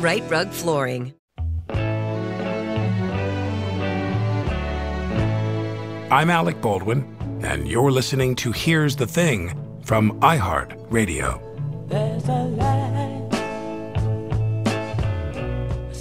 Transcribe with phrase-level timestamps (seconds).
[0.00, 1.14] Rite Rug Flooring.
[6.10, 11.40] I'm Alec Baldwin, and you're listening to Here's the Thing from iHeart Radio.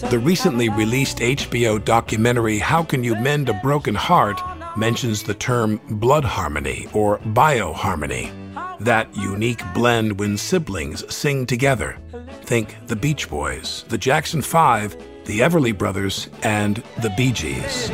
[0.09, 4.41] The recently released HBO documentary How Can You Mend a Broken Heart
[4.77, 8.31] mentions the term blood harmony or bioharmony,
[8.79, 11.97] that unique blend when siblings sing together.
[12.53, 17.89] Think the Beach Boys, the Jackson Five, the Everly Brothers, and the Bee Gees.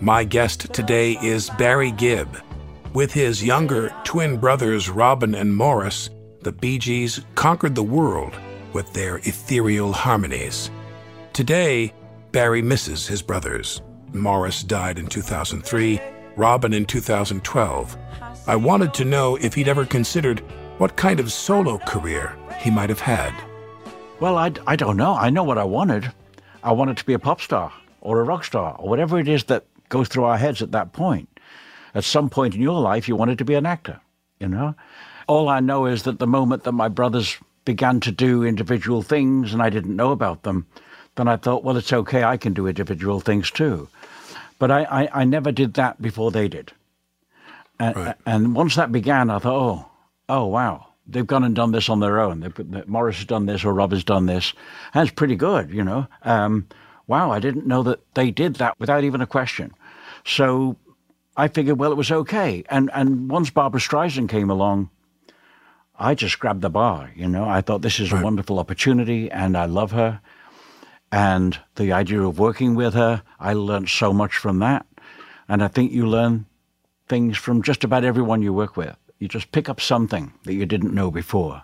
[0.00, 2.36] My guest today is Barry Gibb.
[2.94, 6.10] With his younger twin brothers Robin and Maurice,
[6.42, 8.34] the Bee Gees conquered the world
[8.72, 10.72] with their ethereal harmonies.
[11.32, 11.92] Today,
[12.32, 13.80] Barry misses his brothers.
[14.12, 16.00] Maurice died in 2003,
[16.36, 17.96] Robin in 2012.
[18.46, 20.40] I wanted to know if he'd ever considered
[20.76, 23.34] what kind of solo career he might have had.
[24.20, 25.14] Well, I, I don't know.
[25.14, 26.12] I know what I wanted.
[26.62, 29.44] I wanted to be a pop star or a rock star or whatever it is
[29.44, 31.28] that goes through our heads at that point.
[31.94, 34.00] At some point in your life, you wanted to be an actor,
[34.38, 34.74] you know?
[35.26, 39.52] All I know is that the moment that my brothers began to do individual things
[39.52, 40.66] and I didn't know about them,
[41.18, 43.88] then I thought, well, it's okay, I can do individual things too.
[44.58, 46.72] But I, I, I never did that before they did.
[47.78, 48.16] And, right.
[48.24, 49.86] and once that began, I thought, oh,
[50.28, 52.40] oh, wow, they've gone and done this on their own.
[52.40, 54.52] They've, Maurice has done this or Rob has done this.
[54.94, 56.06] That's pretty good, you know.
[56.22, 56.68] Um,
[57.06, 59.74] wow, I didn't know that they did that without even a question.
[60.24, 60.76] So
[61.36, 62.64] I figured, well, it was okay.
[62.68, 64.90] And and once Barbra Streisand came along,
[65.98, 67.10] I just grabbed the bar.
[67.16, 68.20] You know, I thought this is right.
[68.20, 70.20] a wonderful opportunity, and I love her.
[71.10, 74.86] And the idea of working with her, I learned so much from that.
[75.48, 76.46] And I think you learn
[77.08, 78.94] things from just about everyone you work with.
[79.18, 81.62] You just pick up something that you didn't know before.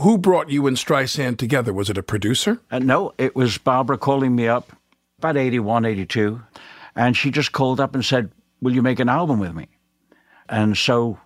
[0.00, 1.72] Who brought you and Streisand together?
[1.72, 2.60] Was it a producer?
[2.70, 4.72] Uh, no, it was Barbra calling me up
[5.18, 6.42] about 81, 82.
[6.94, 8.30] And she just called up and said,
[8.60, 9.68] Will you make an album with me?
[10.48, 11.18] And so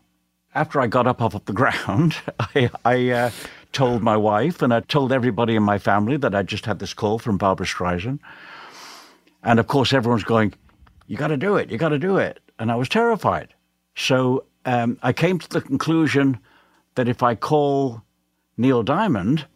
[0.54, 3.30] after I got up off of the ground, I, I uh,
[3.72, 6.94] told my wife and I told everybody in my family that I just had this
[6.94, 8.18] call from Barbra Streisand.
[9.42, 10.54] And of course, everyone's going,
[11.06, 12.40] You got to do it, you got to do it.
[12.58, 13.54] And I was terrified.
[13.94, 16.38] So um, I came to the conclusion
[16.94, 18.02] that if I call
[18.56, 19.46] Neil Diamond,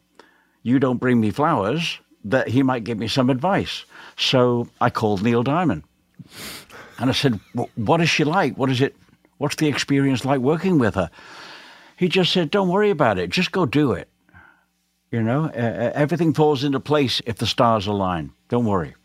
[0.63, 3.85] You Don't Bring Me Flowers, that he might give me some advice.
[4.17, 5.85] So I called Neil Diamond.
[6.99, 7.39] And I said,
[7.75, 8.57] What is she like?
[8.57, 8.97] What is it?
[9.39, 11.11] What's the experience like working with her?
[11.97, 13.31] He just said, Don't worry about it.
[13.31, 14.09] Just go do it.
[15.15, 18.33] You know, uh, everything falls into place if the stars align.
[18.49, 18.97] Don't worry.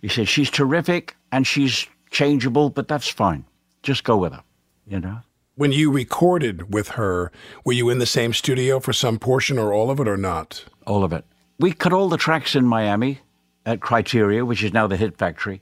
[0.00, 3.44] He said, She's terrific and she's changeable, but that's fine.
[3.82, 4.42] Just go with her,
[4.86, 5.18] you know?
[5.54, 7.30] When you recorded with her,
[7.66, 10.64] were you in the same studio for some portion or all of it or not?
[10.86, 11.26] All of it.
[11.60, 13.20] We cut all the tracks in Miami
[13.66, 15.60] at Criteria, which is now the Hit Factory.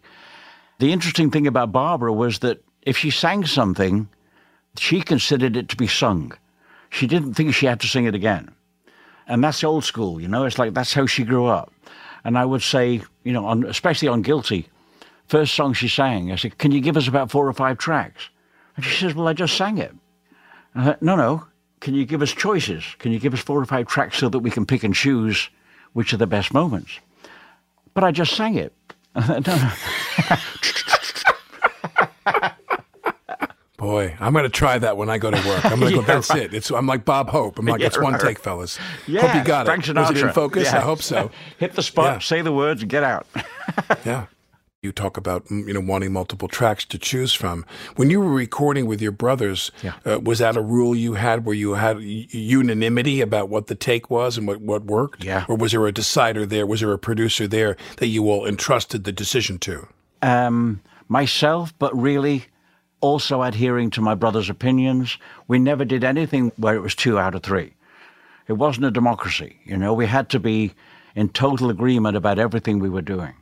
[0.79, 4.09] The interesting thing about Barbra was that if she sang something,
[4.79, 6.33] she considered it to be sung.
[6.91, 8.55] She didn't think she had to sing it again.
[9.27, 11.73] And that's old school, you know, it's like that's how she grew up.
[12.25, 14.69] And I would say, you know, on, especially on Guilty,
[15.27, 18.29] First song she sang, I said, Can you give us about four or five tracks?
[18.77, 19.95] And she says, Well, I just sang it.
[20.77, 21.47] Thought, No, no.
[21.81, 22.85] Can you give us choices?
[22.99, 25.51] Can you give us four or five tracks so that we can pick and choose
[25.93, 26.99] which are the best moments?
[27.95, 28.73] But I just sang it.
[29.29, 29.71] no, no.
[33.95, 35.65] Boy, I'm going to try that when I go to work.
[35.65, 36.15] I'm going to Yeah, go.
[36.15, 36.43] That's right.
[36.43, 36.55] it.
[36.55, 36.71] It's.
[36.71, 37.59] I'm like Bob Hope.
[37.59, 38.23] I'm like, Yeah, it's one right.
[38.23, 38.79] take, fellas.
[39.07, 39.95] Yeah, Hope you got Frank it.
[39.97, 40.65] Was it in focus?
[40.65, 40.79] Yeah.
[40.79, 41.31] I hope so.
[41.59, 43.27] Hit the spot, say the words, and get out.
[44.05, 44.27] Yeah.
[44.83, 47.65] You talk about mm, you know wanting multiple tracks to choose from.
[47.97, 49.95] When you were recording with your brothers, Yeah.
[50.05, 54.11] uh, was that a rule you had where you had unanimity about what the take
[54.11, 55.25] was and what, what worked?
[55.25, 55.45] Yeah.
[55.49, 56.67] Or was there a decider there?
[56.67, 59.87] Was there a producer there that you all entrusted the decision to?
[60.21, 62.47] um, myself, but really
[63.05, 65.19] also adhering to my brother's opinions.
[65.47, 67.75] We never did anything where it was two out of three.
[68.49, 69.93] It wasn't a democracy, you know.
[69.93, 70.73] We had to be
[71.15, 73.35] in total agreement about everything we were doing.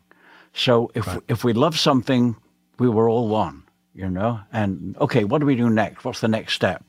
[0.53, 2.35] So if if we loved something,
[2.79, 3.63] we were all one,
[3.95, 4.41] you know.
[4.53, 6.05] And okay, what do we do next?
[6.05, 6.85] What's the next step?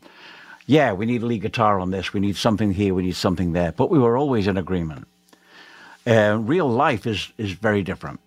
[0.65, 2.13] Yeah, we need a lead guitar on this.
[2.13, 2.95] We need something here.
[2.95, 3.71] We need something there.
[3.71, 5.07] But we were always in agreement.
[6.07, 8.19] Uh, real life is is very different.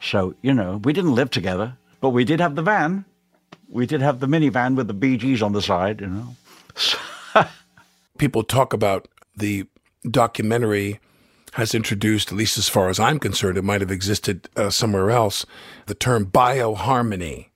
[0.00, 3.04] So you know, we didn't live together, but we did have the van.
[3.74, 6.36] We did have the minivan with the Bee Gees on the side, you know.
[8.18, 9.66] people talk about the
[10.08, 11.00] documentary
[11.54, 15.10] has introduced, at least as far as I'm concerned, it might have existed uh, somewhere
[15.10, 15.44] else,
[15.86, 17.46] the term bioharmony.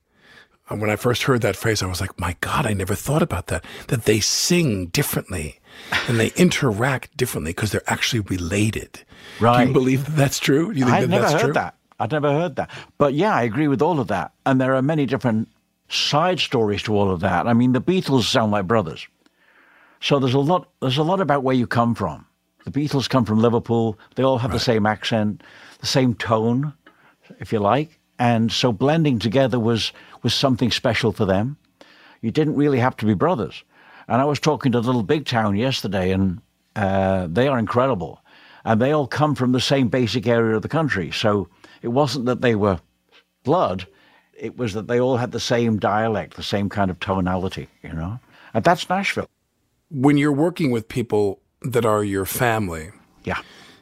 [0.68, 3.22] And when I first heard that phrase, I was like, my God, I never thought
[3.22, 3.64] about that.
[3.86, 5.60] That they sing differently
[6.08, 9.04] and they interact differently because they're actually related.
[9.38, 9.68] Do Right.
[9.68, 10.72] you believe that that's true?
[10.72, 11.52] Do you think I've that never that's heard true?
[11.54, 11.74] that.
[12.00, 12.70] I'd never heard that.
[12.98, 14.32] But yeah, I agree with all of that.
[14.46, 15.48] And there are many different
[15.88, 17.46] side stories to all of that.
[17.46, 19.06] I mean, the Beatles sound like brothers.
[20.00, 22.26] So there's a lot there's a lot about where you come from.
[22.64, 23.98] The Beatles come from Liverpool.
[24.14, 25.42] They all have the same accent,
[25.80, 26.74] the same tone,
[27.40, 27.98] if you like.
[28.18, 29.92] And so blending together was
[30.22, 31.56] was something special for them.
[32.20, 33.64] You didn't really have to be brothers.
[34.08, 36.40] And I was talking to Little Big Town yesterday, and
[36.74, 38.22] uh, they are incredible.
[38.64, 41.10] And they all come from the same basic area of the country.
[41.10, 41.48] So
[41.82, 42.80] it wasn't that they were
[43.44, 43.86] blood,
[44.38, 47.92] it was that they all had the same dialect, the same kind of tonality, you
[47.92, 48.18] know?
[48.54, 49.28] And that's Nashville.
[49.90, 52.90] When you're working with people that are your family,
[53.24, 53.40] Yeah.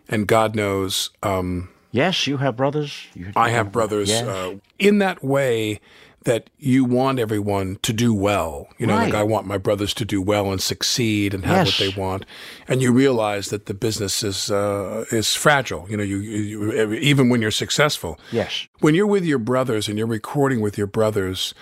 [0.09, 3.07] and God knows, um, Yes, you have brothers.
[3.15, 4.27] You, I have brothers Yes.
[4.27, 5.81] uh, in that way
[6.27, 8.69] that you want everyone to do well.
[8.79, 11.77] You know, like I want my brothers to do well and succeed and have what
[11.79, 12.27] they want.
[12.69, 15.87] And you realize that the business is uh, is fragile.
[15.89, 18.19] You know, you, you, you even when you're successful.
[18.33, 18.67] Yes.
[18.81, 21.55] When you're with your brothers and you're recording with your brothers,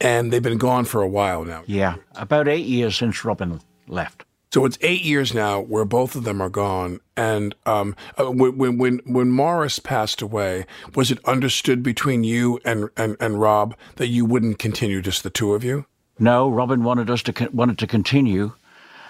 [0.00, 1.64] and they've been gone for a while now.
[1.66, 1.96] Yeah.
[2.14, 4.21] About eight years since Robin left.
[4.52, 7.00] So it's eight years now where both of them are gone.
[7.16, 12.60] And um, uh, when, when when when Maurice passed away, was it understood between you
[12.62, 15.86] and, and, and Rob that you wouldn't continue just the two of you?
[16.18, 18.52] No, Robin wanted us to wanted to continue,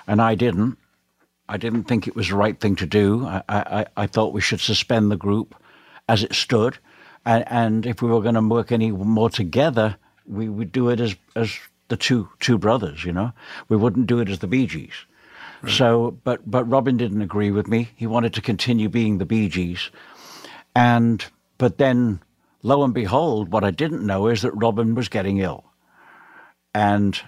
[0.06, 0.79] and I didn't.
[1.49, 3.27] I didn't think it was the right thing to do.
[3.27, 5.56] I, I, I thought we should suspend the group
[6.09, 6.79] as it stood,
[7.27, 11.00] and, and if we were going to work any more together, we would do it
[11.00, 11.59] as as
[11.89, 13.05] the two two brothers.
[13.05, 13.33] You know,
[13.69, 15.05] we wouldn't do it as the Bee Gees.
[15.69, 17.91] So, but but Robin didn't agree with me.
[17.94, 19.91] He wanted to continue being the Bee Gees,
[20.75, 21.25] and
[21.59, 22.20] but then,
[22.62, 25.64] lo and behold, what I didn't know is that Robin was getting ill.
[26.75, 27.20] And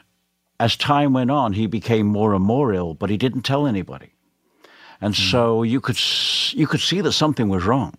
[0.59, 4.11] as time went on, he became more and more ill, but he didn't tell anybody.
[5.01, 5.99] And so you could
[6.53, 7.95] you could see that something was wrong,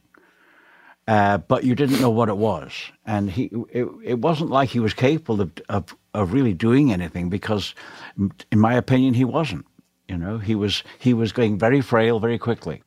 [1.07, 2.71] uh, but you didn't know what it was.
[3.05, 7.29] And he it, it wasn't like he was capable of, of of really doing anything
[7.29, 7.75] because,
[8.17, 9.65] in my opinion, he wasn't.
[10.07, 12.83] You know, he was he was going very frail very quickly.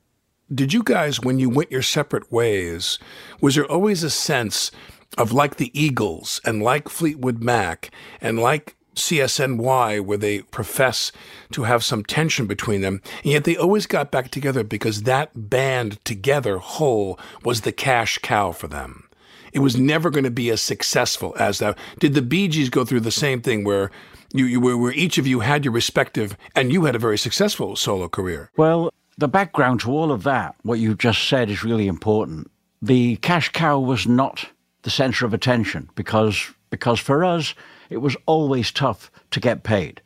[0.53, 2.99] Did you guys, when you went your separate ways,
[3.41, 4.71] was there always a sense
[5.19, 11.13] of like the Eagles and like Fleetwood Mac and like CSNY, where they profess
[11.53, 15.51] to have some tension between them, and yet they always got back together because that
[15.51, 19.09] band together whole was the cash cow for them.
[19.53, 21.79] It was never going to be as successful as that.
[21.99, 23.91] Did the Bee Gees go through the same thing where
[24.33, 27.19] you, you where, where each of you had your respective, and you had a very
[27.19, 28.51] successful solo career?
[28.57, 32.51] Well, the background to all of that, what you just said, is really important.
[32.81, 34.47] The cash cow was not
[34.83, 37.55] the center of attention because because for us
[37.91, 40.01] it was always tough to get paid.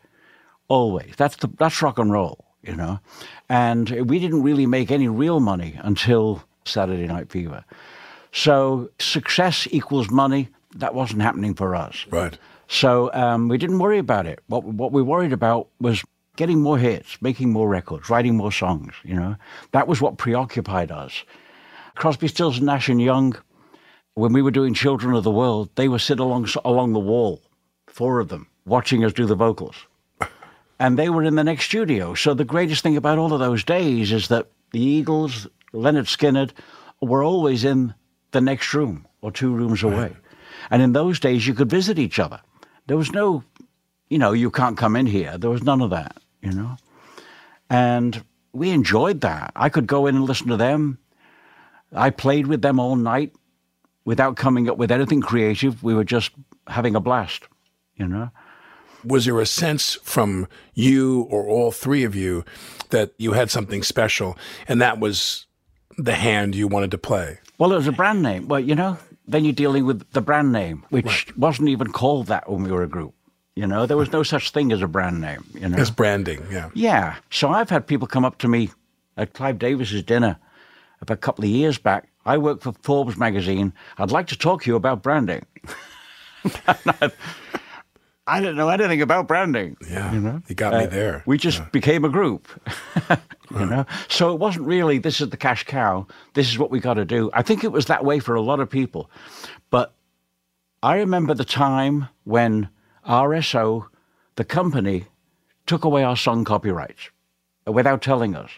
[0.68, 1.12] Always.
[1.16, 3.00] That's the that's rock and roll, you know.
[3.48, 7.64] And we didn't really make any real money until Saturday Night Fever.
[8.32, 10.48] So success equals money.
[10.76, 12.06] That wasn't happening for us.
[12.10, 12.38] Right.
[12.72, 14.40] So um, we didn't worry about it.
[14.46, 16.02] What what we worried about was
[16.36, 18.94] getting more hits, making more records, writing more songs.
[19.04, 19.36] You know,
[19.72, 21.22] that was what preoccupied us.
[21.96, 23.36] Crosby, Stills, Nash and Young.
[24.14, 27.42] when we were doing Children of the World, they would sit along along the wall,
[27.88, 29.76] four of them, watching us do the vocals.
[30.78, 32.14] And they were in the next studio.
[32.14, 36.52] So the greatest thing about all of those days is that the Eagles, Lynyrd Skynyrd,
[37.02, 37.94] were always in
[38.30, 40.16] the next room or two rooms away.
[40.70, 42.40] And in those days, you could visit each other.
[42.86, 43.44] There was no,
[44.08, 45.38] you know, you can't come in here.
[45.38, 46.76] There was none of that, you know.
[47.70, 49.52] And we enjoyed that.
[49.56, 50.98] I could go in and listen to them.
[51.94, 53.32] I played with them all night
[54.04, 55.82] without coming up with anything creative.
[55.82, 56.32] We were just
[56.66, 57.44] having a blast,
[57.96, 58.30] you know.
[59.04, 62.44] Was there a sense from you or all three of you
[62.90, 65.46] that you had something special and that was
[65.98, 67.38] the hand you wanted to play?
[67.58, 68.48] Well, it was a brand name.
[68.48, 71.38] Well, you know, then you're dealing with the brand name, which right.
[71.38, 73.14] wasn't even called that when we were a group.
[73.54, 75.44] You know, there was no such thing as a brand name.
[75.54, 76.44] You know, as branding.
[76.50, 76.70] Yeah.
[76.74, 77.16] Yeah.
[77.30, 78.70] So I've had people come up to me
[79.16, 80.38] at Clive Davis's dinner
[81.10, 82.08] a couple of years back.
[82.24, 83.72] I work for Forbes magazine.
[83.98, 85.44] I'd like to talk to you about branding.
[88.26, 89.76] I didn't know anything about branding.
[89.88, 91.22] Yeah, you know, he got me uh, there.
[91.26, 91.68] We just yeah.
[91.72, 92.48] became a group,
[93.10, 93.16] you
[93.50, 93.68] right.
[93.68, 93.86] know.
[94.08, 96.06] So it wasn't really this is the cash cow.
[96.34, 97.30] This is what we got to do.
[97.34, 99.10] I think it was that way for a lot of people,
[99.70, 99.94] but
[100.82, 102.68] I remember the time when
[103.06, 103.86] RSO,
[104.36, 105.06] the company,
[105.66, 107.10] took away our song copyrights
[107.66, 108.50] without telling us,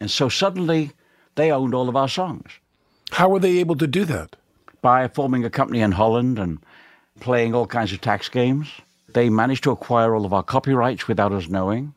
[0.00, 0.92] and so suddenly
[1.34, 2.50] they owned all of our songs.
[3.10, 4.36] How were they able to do that?
[4.80, 6.60] By forming a company in Holland and
[7.18, 8.68] playing all kinds of tax games.
[9.14, 11.94] They managed to acquire all of our copyrights without us knowing.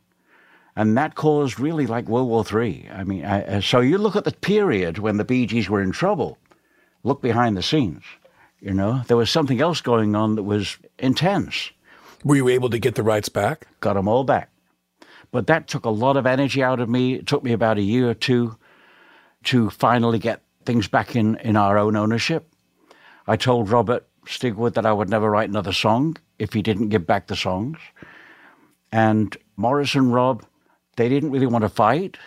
[0.75, 2.89] And that caused really like World War III.
[2.93, 5.81] I mean, I, uh, so you look at the period when the Bee Gees were
[5.81, 6.37] in trouble,
[7.03, 8.03] look behind the scenes.
[8.61, 11.71] You know, there was something else going on that was intense.
[12.23, 13.67] Were you able to get the rights back?
[13.79, 14.49] Got them all back.
[15.31, 17.15] But that took a lot of energy out of me.
[17.15, 18.57] It took me about a year or two
[19.45, 22.53] to finally get things back in, in our own ownership.
[23.27, 27.05] I told Robert Stigwood that I would never write another song if he didn't give
[27.05, 27.77] back the songs.
[28.91, 30.43] And Maurice and Rob,
[30.97, 32.17] they didn't really want to fight.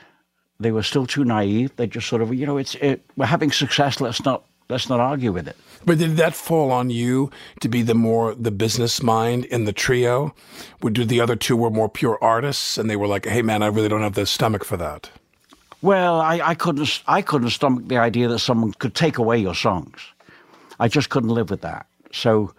[0.60, 1.74] They were still too naive.
[1.76, 4.00] They just sort of, you know, it's it, we're having success.
[4.00, 5.56] Let's not let's not argue with it.
[5.84, 7.30] But did that fall on you
[7.60, 10.32] to be the more the business mind in the trio?
[10.80, 13.62] Would do the other two were more pure artists, and they were like, "Hey, man,
[13.62, 15.10] I really don't have the stomach for that."
[15.82, 19.56] Well, I, I couldn't I couldn't stomach the idea that someone could take away your
[19.56, 19.98] songs.
[20.78, 21.86] I just couldn't live with that.
[22.12, 22.54] So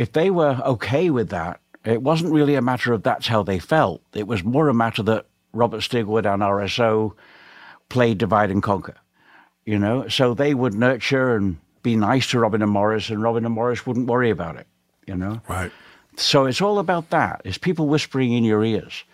[0.00, 3.58] if they were okay with that, it wasn't really a matter of that's how they
[3.58, 4.00] felt.
[4.14, 7.12] It was more a matter that Robert Stigwood and RSO
[7.90, 8.96] played divide and conquer,
[9.66, 10.08] you know.
[10.08, 13.86] So they would nurture and be nice to Robin and Maurice, and Robin and Maurice
[13.86, 14.66] wouldn't worry about it,
[15.06, 15.42] you know.
[15.50, 15.70] Right.
[16.16, 17.42] So it's all about that.
[17.44, 19.04] It's people whispering in your ears.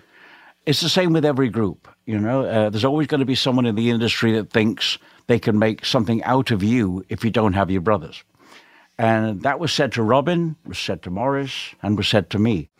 [0.66, 2.44] It's the same with every group, you know.
[2.44, 5.84] Uh, there's always going to be someone in the industry that thinks they can make
[5.84, 8.22] something out of you if you don't have your brothers.
[8.98, 12.70] And that was said to Robin, was said to Maurice, and was said to me.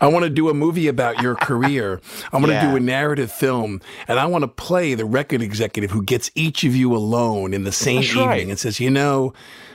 [0.00, 2.00] I want to do a movie about your career.
[2.32, 2.62] I want yeah.
[2.62, 6.30] to do a narrative film, and I want to play the record executive who gets
[6.34, 8.48] each of you alone in the same That's evening right.
[8.48, 9.32] and says, "You know,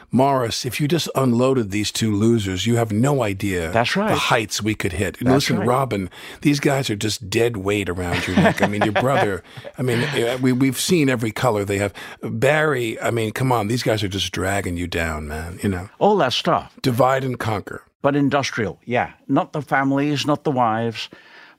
[0.10, 4.10] Maurice, if you just unloaded these two losers, you have no idea That's right.
[4.10, 5.18] the heights we could hit.
[5.20, 5.68] That's listen, right.
[5.68, 6.10] Robin,
[6.42, 8.62] these guys are just dead weight around your neck.
[8.62, 9.44] I mean, your brother,
[9.78, 11.94] I mean, uh, we, we've seen every color they have.
[12.22, 15.90] Barry, I mean, come on, these guys are just dragging you down, man, you know.
[16.00, 16.78] All that stuff.
[16.82, 17.84] Divide and conquer.
[18.02, 19.12] But industrial, yeah.
[19.28, 21.10] Not the families, not the wives,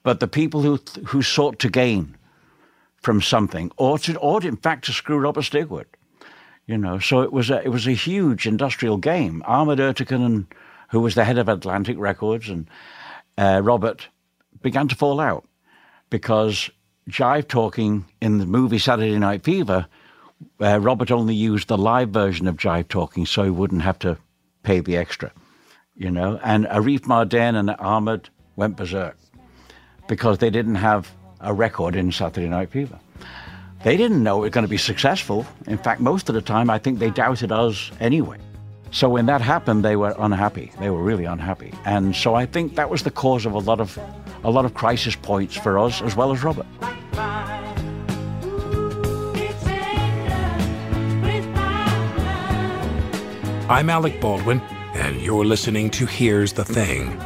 [0.02, 2.16] but the people who, who sought to gain
[3.02, 5.84] from something, or to, or in fact, to screw Robert Stigwood.
[6.68, 9.42] You know, so it was a it was a huge industrial game.
[9.46, 10.46] Ahmet Ertegun,
[10.90, 12.68] who was the head of Atlantic Records, and
[13.38, 14.08] uh, Robert
[14.60, 15.48] began to fall out
[16.10, 16.68] because
[17.08, 19.86] jive talking in the movie Saturday Night Fever,
[20.60, 24.18] uh, Robert only used the live version of jive talking, so he wouldn't have to
[24.62, 25.32] pay the extra.
[25.96, 29.16] You know, and Arif Mardin and Ahmet went berserk
[30.06, 31.10] because they didn't have
[31.40, 32.98] a record in Saturday Night Fever.
[33.84, 35.46] They didn't know it was going to be successful.
[35.68, 38.38] In fact, most of the time, I think they doubted us anyway.
[38.90, 40.72] So when that happened, they were unhappy.
[40.80, 43.80] They were really unhappy, and so I think that was the cause of a lot
[43.80, 43.98] of
[44.44, 46.66] a lot of crisis points for us as well as Robert.
[53.68, 54.60] I'm Alec Baldwin,
[54.94, 57.20] and you're listening to Here's the Thing.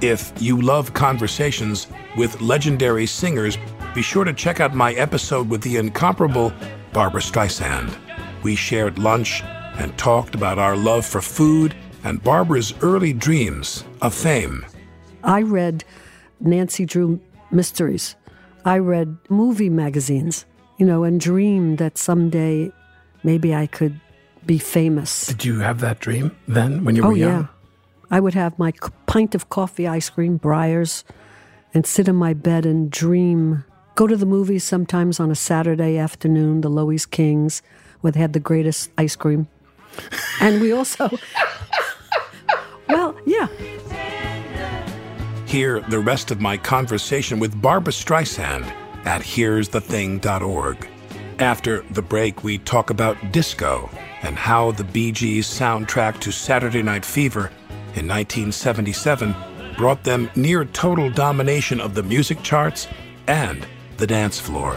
[0.00, 3.58] If you love conversations with legendary singers
[3.94, 6.52] be sure to check out my episode with the incomparable
[6.92, 7.96] Barbra Streisand.
[8.42, 9.42] We shared lunch
[9.78, 14.64] and talked about our love for food and Barbra's early dreams of fame.
[15.24, 15.84] I read
[16.40, 17.20] Nancy Drew
[17.50, 18.16] mysteries.
[18.64, 20.44] I read movie magazines,
[20.78, 22.72] you know, and dreamed that someday
[23.22, 24.00] maybe I could
[24.46, 25.26] be famous.
[25.26, 27.40] Did you have that dream then when you were oh, young?
[27.42, 27.46] yeah.
[28.10, 28.72] I would have my
[29.06, 31.04] pint of coffee, ice cream, Breyers,
[31.72, 33.64] and sit in my bed and dream.
[33.94, 37.62] Go to the movies sometimes on a Saturday afternoon, the Loews Kings,
[38.00, 39.48] where they had the greatest ice cream.
[40.40, 41.10] And we also,
[42.88, 43.48] well, yeah.
[45.46, 48.64] Hear the rest of my conversation with Barbra Streisand
[49.04, 50.88] at here'sthething.org.
[51.40, 53.90] After the break, we talk about disco
[54.22, 57.50] and how the Bee Gees soundtrack to Saturday Night Fever
[57.94, 59.34] in 1977
[59.76, 62.86] brought them near total domination of the music charts
[63.26, 63.66] and
[64.00, 64.76] the dance floor.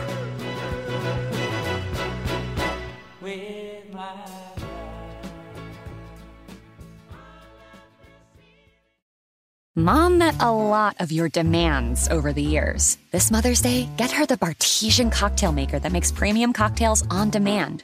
[9.75, 12.98] Mom met a lot of your demands over the years.
[13.12, 17.84] This Mother's Day, get her the Bartesian cocktail maker that makes premium cocktails on demand.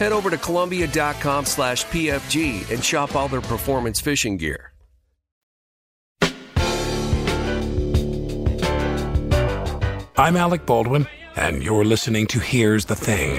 [0.00, 4.72] head over to Columbia.com slash PFG and shop all their performance fishing gear.
[10.16, 13.36] I'm Alec Baldwin, and you're listening to Here's the Thing.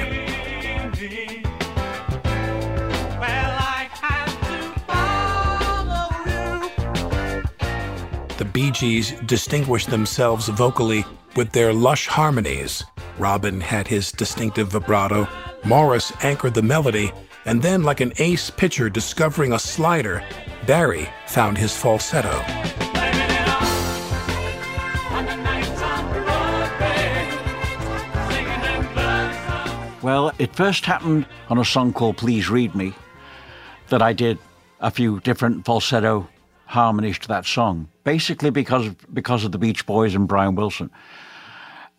[8.38, 12.84] The Bee Gees distinguished themselves vocally with their lush harmonies.
[13.17, 15.28] Robin had his distinctive vibrato,
[15.63, 17.12] Maurice anchored the melody,
[17.45, 20.24] and then, like an ace pitcher discovering a slider,
[20.65, 22.43] Barry found his falsetto.
[30.02, 32.93] Well, it first happened on a song called Please Read Me
[33.89, 34.39] that I did
[34.80, 36.28] a few different falsetto
[36.65, 40.89] harmonies to that song, basically because because of the Beach Boys and Brian Wilson.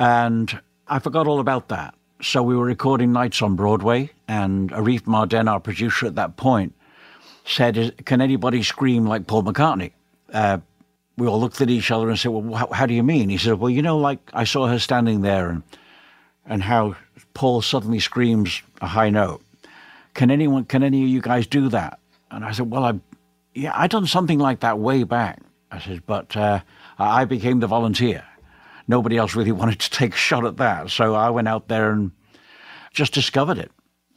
[0.01, 1.95] And I forgot all about that.
[2.23, 6.73] So we were recording nights on Broadway, and Arif Mardin, our producer at that point,
[7.45, 9.91] said, "Can anybody scream like Paul McCartney?"
[10.33, 10.59] Uh,
[11.19, 13.39] we all looked at each other and said, "Well, how, how do you mean?" He
[13.39, 15.65] said, "Well, you know, like I saw her standing there, and
[16.47, 16.95] and how
[17.35, 19.43] Paul suddenly screams a high note.
[20.15, 20.65] Can anyone?
[20.65, 21.99] Can any of you guys do that?"
[22.31, 23.01] And I said, "Well, I,
[23.53, 25.41] yeah, I done something like that way back."
[25.73, 26.61] I said, "But uh,
[27.01, 28.23] I became the volunteer."
[28.89, 31.91] Nobody else really wanted to take a shot at that, so I went out there
[31.91, 32.13] and
[32.93, 33.71] just discovered it.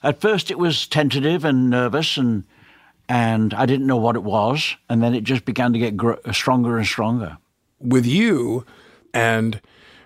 [0.04, 2.44] At first, it was tentative and nervous, and
[3.08, 6.14] and I didn't know what it was, and then it just began to get gr-
[6.26, 7.38] uh, stronger and stronger.
[7.80, 8.66] With you
[9.14, 9.62] and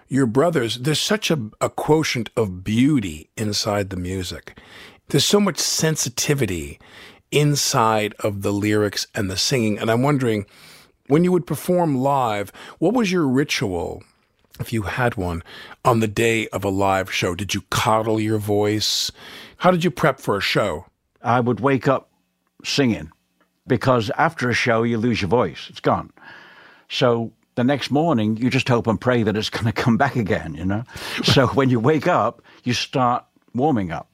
[0.10, 4.60] your brothers, there's such a, a quotient of beauty inside the music.
[5.08, 6.80] There's so much sensitivity
[7.32, 9.78] inside of the lyrics and the singing.
[9.80, 10.46] And I'm wondering,
[11.08, 14.04] when you would perform live, what was your ritual,
[14.60, 15.44] if you had one,
[15.86, 17.36] on the day of a live show?
[17.36, 19.12] Did you coddle your voice?
[19.58, 20.86] How did you prep for a show?
[21.22, 22.10] I would wake up
[22.64, 23.12] singing
[23.68, 25.68] because after a show, you lose your voice.
[25.70, 26.12] It's gone.
[26.90, 30.16] So the next morning, you just hope and pray that it's going to come back
[30.16, 30.84] again, you know?
[31.24, 34.10] so when you wake up, you start warming up.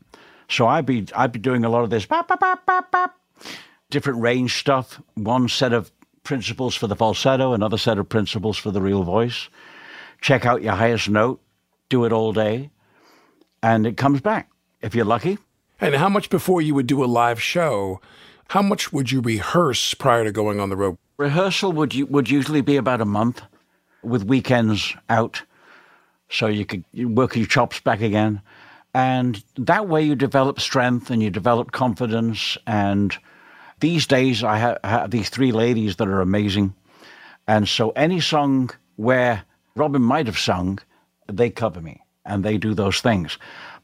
[0.49, 3.15] So I'd be, I'd be doing a lot of this bop, bop, bop, bop, bop,
[3.89, 5.91] different range stuff, one set of
[6.23, 9.47] principles for the falsetto, another set of principles for the real voice.
[10.21, 11.41] Check out your highest note,
[11.89, 12.71] do it all day,
[13.61, 14.49] and it comes back
[14.81, 15.37] if you're lucky.
[15.79, 17.99] And how much before you would do a live show,
[18.49, 20.97] how much would you rehearse prior to going on the road?
[21.17, 23.41] Rehearsal would would usually be about a month,
[24.03, 25.41] with weekends out,
[26.29, 28.41] so you could work your chops back again,
[28.93, 32.57] and that way you develop strength and you develop confidence.
[32.67, 33.17] And
[33.79, 36.73] these days, I have, have these three ladies that are amazing,
[37.47, 39.43] and so any song where
[39.75, 40.79] Robin might have sung,
[41.27, 43.37] they cover me and they do those things,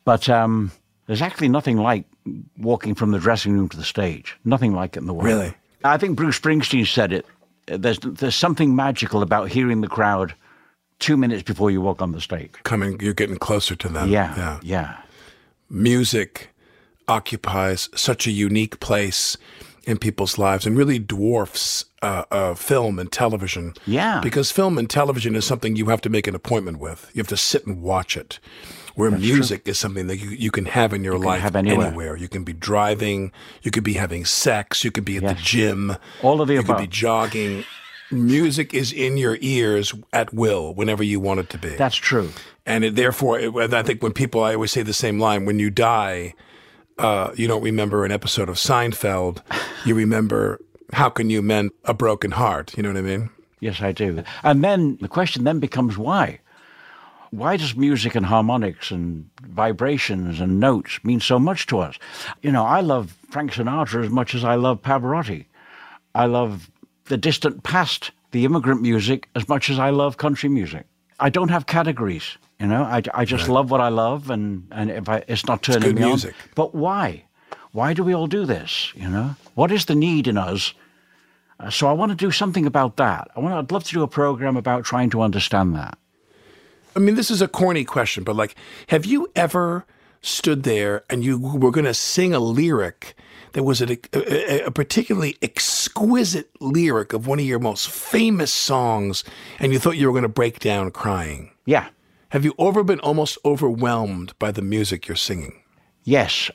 [0.06, 0.72] but um,
[1.08, 2.06] there's actually nothing like
[2.58, 4.38] walking from the dressing room to the stage.
[4.46, 5.26] Nothing like it in the world.
[5.26, 5.54] Really?
[5.84, 7.26] I think Bruce Springsteen said it.
[7.68, 10.34] There's there's something magical about hearing the crowd
[11.00, 12.52] two minutes before you walk on the stage.
[12.64, 14.10] Coming, you're getting closer to them.
[14.10, 14.60] Yeah, yeah.
[14.64, 14.98] yeah.
[15.70, 16.50] Music
[17.08, 19.38] occupies such a unique place
[19.84, 23.74] in people's lives and really dwarfs uh, uh, film and television.
[23.86, 24.22] Yeah.
[24.22, 27.10] Because film and television is something you have to make an appointment with.
[27.14, 28.40] You have to sit and watch it.
[28.96, 29.72] Where That's music true.
[29.72, 32.18] is something that you, you can have in your You life have anywhere.
[32.18, 35.96] You can be driving, you could be having sex, you could be at the gym,
[36.22, 37.64] All of the you could be jogging.
[38.12, 41.70] Music is in your ears at will whenever you want it to be.
[41.70, 42.32] That's true.
[42.66, 45.60] And it, therefore, it, I think when people, I always say the same line: when
[45.60, 46.34] you die,
[47.02, 49.42] uh, you don't remember an episode of Seinfeld.
[49.86, 50.60] You remember
[50.94, 52.76] how can you mend a broken heart?
[52.78, 53.30] You know what I mean?
[53.60, 54.24] Yes, I do.
[54.44, 56.40] And then the question then becomes why?
[57.32, 61.98] Why does music and harmonics and vibrations and notes mean so much to us?
[62.42, 65.46] You know, I love Frank Sinatra as much as I love Pavarotti.
[66.14, 66.70] I love
[67.06, 70.86] the distant past, the immigrant music, as much as I love country music.
[71.20, 72.38] I don't have categories.
[72.62, 75.64] You know, I, I just love what I love, and, and if I, it's not
[75.64, 76.36] turning good me music.
[76.36, 76.50] on.
[76.56, 77.26] But why?
[77.72, 78.94] Why do we all do this?
[78.96, 80.74] You know, what is the need in us
[81.62, 83.30] uh, so I want to do something about that.
[83.36, 83.54] I want.
[83.54, 85.98] I'd love to do a program about trying to understand that.
[86.96, 88.56] I mean, this is a corny question, but like,
[88.88, 89.86] have you ever
[90.22, 93.16] stood there and you were going to sing a lyric
[93.54, 99.24] that was a, a, a particularly exquisite lyric of one of your most famous songs,
[99.60, 101.52] and you thought you were going to break down crying?
[101.66, 101.90] Yeah.
[102.32, 105.64] Have you ever been almost overwhelmed by the music you're singing?
[106.06, 106.50] Yes,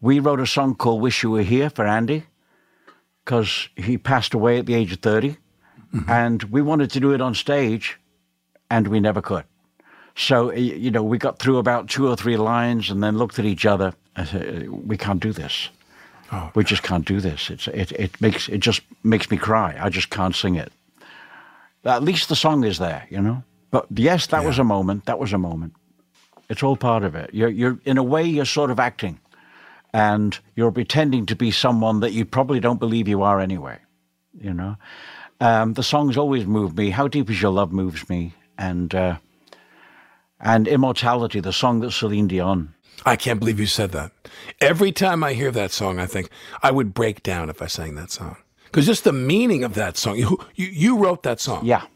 [0.00, 2.24] we wrote a song called "Wish You Were Here" for Andy
[3.24, 5.36] because he passed away at the age of 30
[5.94, 6.10] mm-hmm.
[6.10, 7.96] and we wanted to do it on stage,
[8.72, 9.44] and we never could.
[10.16, 13.44] So you know, we got through about two or three lines, and then looked at
[13.44, 15.68] each other and said, uh, "We can't do this.
[16.32, 17.50] Oh, we just can't do this.
[17.50, 19.78] It's it it makes it just makes me cry.
[19.80, 20.72] I just can't sing it.
[21.84, 23.44] At least the song is there, you know.
[23.70, 25.06] But yes, that was a moment.
[25.06, 25.74] That was a moment.
[26.48, 27.30] It's all part of it.
[27.32, 29.20] You're you're in a way you're sort of acting,
[29.92, 33.78] and you're pretending to be someone that you probably don't believe you are anyway.
[34.38, 34.76] You know.
[35.40, 36.90] Um, the songs always move me.
[36.90, 39.16] How deep is your love moves me, and uh,
[40.40, 42.74] and immortality, the song that Celine Dion
[43.06, 44.12] I can't believe you said that.
[44.60, 46.28] Every time I hear that song, I think
[46.62, 48.36] I would break down if I sang that song.
[48.64, 51.64] Because just the meaning of that song, you, you, you wrote that song.
[51.64, 51.86] Yeah, yeah.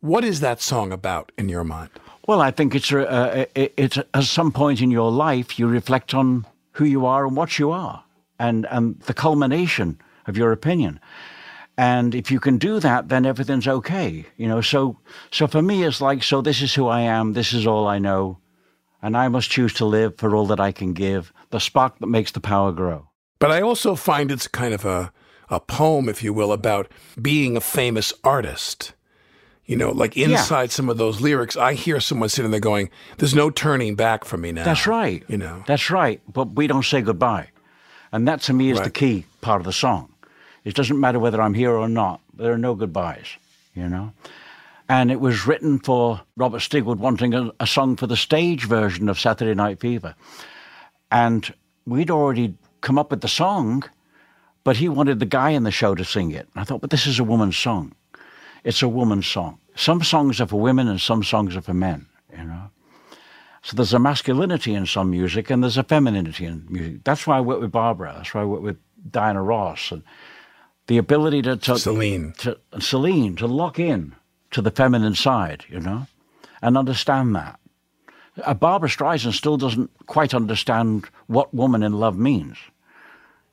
[0.00, 1.90] What is that song about in your mind?
[2.26, 5.66] Well, I think it's a, uh, it- it's at some point in your life you
[5.66, 8.04] reflect on who you are and what you are,
[8.38, 11.00] and and the culmination of your opinion.
[11.76, 14.26] And if you can do that, then everything's okay.
[14.36, 14.60] You know.
[14.60, 14.98] So
[15.30, 16.42] so for me, it's like so.
[16.42, 17.32] This is who I am.
[17.32, 18.38] This is all I know,
[19.02, 21.32] and I must choose to live for all that I can give.
[21.50, 23.08] The spark that makes the power grow.
[23.38, 25.12] But I also find it's kind of a,
[25.48, 26.88] a poem, if you will, about
[27.20, 28.92] being a famous artist.
[29.68, 33.34] You know, like inside some of those lyrics, I hear someone sitting there going, There's
[33.34, 34.64] no turning back for me now.
[34.64, 35.22] That's right.
[35.28, 35.62] You know.
[35.66, 36.22] That's right.
[36.26, 37.48] But we don't say goodbye.
[38.10, 40.10] And that to me is the key part of the song.
[40.64, 42.22] It doesn't matter whether I'm here or not.
[42.32, 43.26] There are no goodbyes,
[43.74, 44.12] you know?
[44.88, 49.10] And it was written for Robert Stigwood wanting a, a song for the stage version
[49.10, 50.14] of Saturday Night Fever.
[51.10, 51.52] And
[51.86, 53.84] we'd already come up with the song,
[54.64, 56.48] but he wanted the guy in the show to sing it.
[56.54, 57.92] And I thought, but this is a woman's song.
[58.64, 59.58] It's a woman's song.
[59.74, 62.06] Some songs are for women and some songs are for men.
[62.36, 62.70] you know.
[63.62, 67.04] So there's a masculinity in some music and there's a femininity in music.
[67.04, 68.14] That's why I work with Barbra.
[68.16, 68.78] That's why I work with
[69.10, 70.02] Diana Ross and
[70.86, 74.14] the ability to, to Celine to Celine to lock in
[74.52, 76.06] to the feminine side, you know,
[76.62, 77.60] and understand that.
[78.42, 82.56] Uh, Barbra Streisand still doesn't quite understand what woman in love means.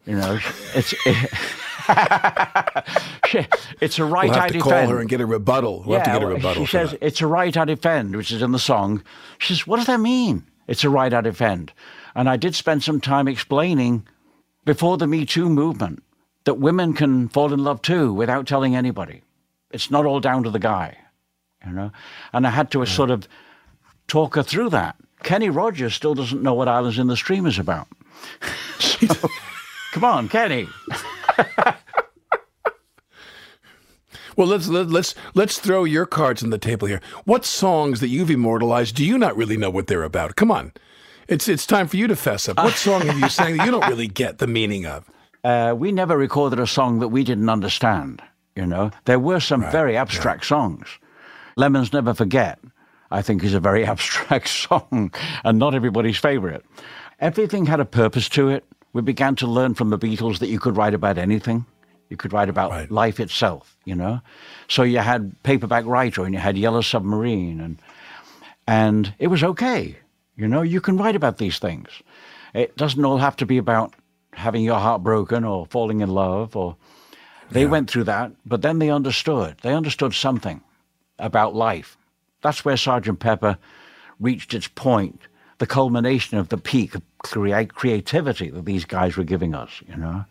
[0.05, 0.39] You know,
[0.75, 1.31] it's it,
[3.81, 4.63] it's a right we'll have I to defend.
[4.63, 5.83] call her and get a rebuttal.
[5.85, 6.65] We'll have to get a rebuttal.
[6.65, 7.05] She says that.
[7.05, 9.03] it's a right I defend, which is in the song.
[9.37, 10.45] She says, "What does that mean?
[10.67, 11.73] It's a right I defend."
[12.15, 14.07] And I did spend some time explaining
[14.63, 16.01] before the Me Too movement
[16.45, 19.21] that women can fall in love too without telling anybody.
[19.71, 20.97] It's not all down to the guy,
[21.65, 21.91] you know.
[22.33, 23.27] And I had to sort of
[24.07, 24.95] talk her through that.
[25.23, 27.87] Kenny Rogers still doesn't know what Islands in the Stream is about.
[28.79, 29.29] So,
[29.91, 30.67] come on, Kenny.
[34.35, 37.01] Well, let's let, let's let's throw your cards on the table here.
[37.23, 40.35] What songs that you've immortalized do you not really know what they're about?
[40.35, 40.73] Come on,
[41.27, 42.57] it's it's time for you to fess up.
[42.57, 45.09] What song have you sang that you don't really get the meaning of?
[45.45, 48.21] uh, we never recorded a song that we didn't understand.
[48.55, 50.87] You know, there were some very abstract songs.
[51.57, 52.59] Lemons Never Forget,
[53.11, 56.65] I think, is a very abstract song and not everybody's favorite.
[57.19, 58.65] Everything had a purpose to it.
[58.91, 61.65] We began to learn from the Beatles that you could write about anything.
[62.15, 62.89] You could write about Right.
[62.89, 64.21] life itself, you know.
[64.69, 67.77] So you had Paperback Writer and you had Yellow Submarine and
[68.65, 69.97] and it was okay.
[70.37, 71.89] You know, you can write about these things.
[72.53, 73.95] It doesn't all have to be about
[74.31, 76.77] having your heart broken or falling in love or
[77.51, 79.57] they went through that, but then they understood.
[79.61, 80.61] They understood something
[81.19, 81.97] about life.
[82.41, 83.57] That's where Sergeant Pepper
[84.21, 85.19] reached its point,
[85.57, 89.97] the culmination of the peak of crea- creativity that these guys were giving us, you
[89.97, 90.23] know.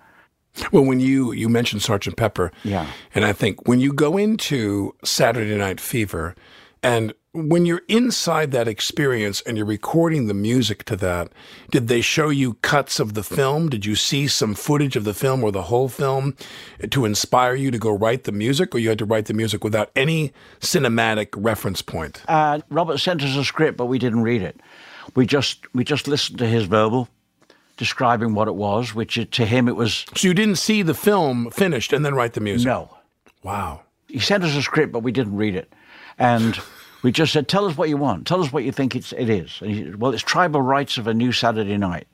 [0.72, 2.86] Well, when you you mentioned Sergeant Pepper, Yeah.
[3.14, 6.34] and I think when you go into Saturday Night Fever,
[6.82, 11.32] and when you're inside that experience and you're recording the music to that,
[11.72, 13.68] did they show you cuts of the film?
[13.68, 16.36] Did you see some footage of the film or the whole film
[16.88, 19.64] to inspire you to go write the music, or you had to write the music
[19.64, 22.22] without any cinematic reference point?
[22.28, 24.60] Uh, Robert sent us a script, but we didn't read it.
[25.16, 27.08] We just we just listened to his verbal
[27.76, 30.94] describing what it was, which it, to him it was So you didn't see the
[30.94, 32.66] film finished and then write the music?
[32.66, 32.90] no.
[33.42, 33.82] Wow.
[34.08, 35.70] he sent us a script, but we didn't read it.
[36.18, 36.58] And
[37.02, 38.26] we just said, tell us what you want.
[38.26, 39.58] Tell us what you think it's, it is.
[39.60, 42.06] And he said, well, it's Tribal Rites of a New Saturday Night.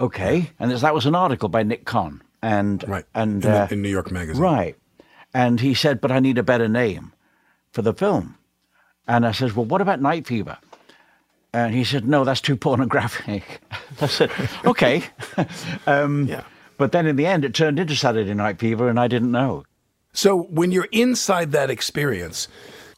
[0.00, 0.50] Okay.
[0.58, 2.22] And that was an article by Nik Cohn.
[2.42, 3.04] And, Right.
[3.14, 4.42] and, in, uh, in New York Magazine.
[4.42, 4.76] right.
[5.34, 7.12] And he said, but I need a better name
[7.72, 8.38] for the film.
[9.06, 10.56] And I says, well, what about Night Fever?
[11.56, 13.60] And he said, no, that's too pornographic.
[14.02, 14.30] I said,
[14.66, 15.04] okay.
[15.86, 16.42] um, Yeah.
[16.76, 19.64] But then in the end, it turned into Saturday Night Fever, and I didn't know.
[20.12, 22.46] So when you're inside that experience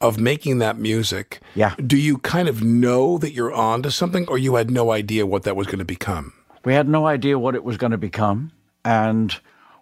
[0.00, 1.76] of making that music, Yeah.
[1.86, 5.24] do you kind of know that you're on to something or you had no idea
[5.24, 6.32] what that was going to become?
[6.64, 8.50] We had no idea what it was going to become,
[8.84, 9.36] and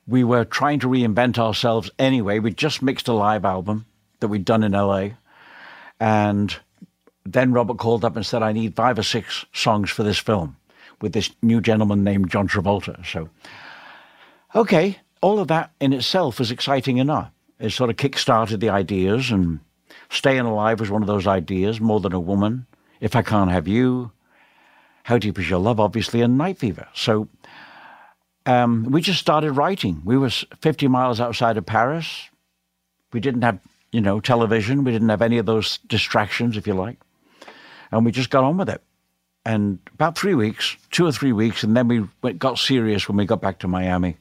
[0.07, 2.41] we were trying to reinvent ourselves anyway.
[2.41, 3.87] We just mixed a live album
[4.21, 5.13] that we'd done in LA,
[5.99, 6.55] and
[7.33, 10.57] then Robert called up and said, "I need five or six songs for this film
[11.01, 13.29] with this new gentleman named John Travolta." So,
[14.55, 17.31] okay, all of that in itself was exciting enough.
[17.59, 19.61] It sort of kick-started the ideas, and
[20.09, 21.81] "Staying Alive" was one of those ideas.
[21.81, 22.67] More than a woman,
[23.01, 24.13] "If I Can't Have You."
[25.07, 26.89] How Deep Is Your Love, obviously, and Night Fever.
[26.93, 27.29] So
[28.45, 30.03] um, we just started writing.
[30.05, 32.29] We were 50 miles outside of Paris.
[33.13, 33.61] We didn't have,
[33.93, 34.83] you know, television.
[34.83, 36.99] We didn't have any of those distractions, if you like.
[37.93, 38.83] And we just got on with it.
[39.45, 43.17] And about three weeks, two or three weeks, and then we went, got serious when
[43.17, 44.17] we got back to Miami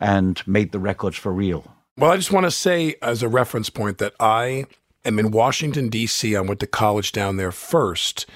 [0.00, 1.74] and made the records for real.
[1.98, 4.66] Well, I just want to say as a reference point that I
[5.04, 6.36] am in Washington, D.C.
[6.36, 8.26] I went to college down there first.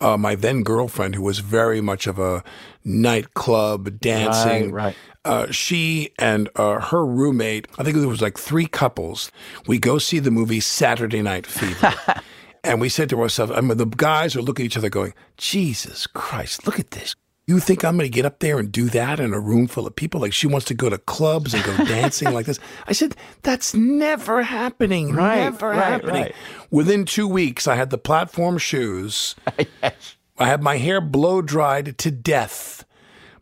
[0.00, 2.42] Uh, my then girlfriend, who was very much of a
[2.84, 4.96] nightclub dancing, Right, right.
[5.24, 9.32] Uh, she and uh, her roommate, I think it was like three couples.
[9.66, 11.94] We go see the movie Saturday Night Fever.
[12.64, 15.14] and we said to ourselves, I mean, the guys are looking at each other going,
[15.36, 17.14] Jesus Christ, look at this.
[17.46, 19.86] You think I'm going to get up there and do that in a room full
[19.86, 20.18] of people?
[20.20, 22.58] Like she wants to go to clubs and go dancing like this.
[22.86, 25.12] I said, that's never happening.
[25.12, 26.22] Right, never right, happening.
[26.22, 26.34] right.
[26.70, 29.34] Within two weeks, I had the platform shoes.
[29.82, 30.16] yes.
[30.38, 32.84] I had my hair blow dried to death.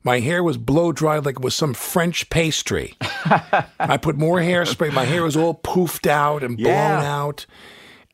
[0.02, 2.94] My hair was blow dried like it was some French pastry.
[3.78, 4.92] I put more hairspray.
[4.92, 7.04] My hair was all poofed out and blown Yeah.
[7.22, 7.46] out.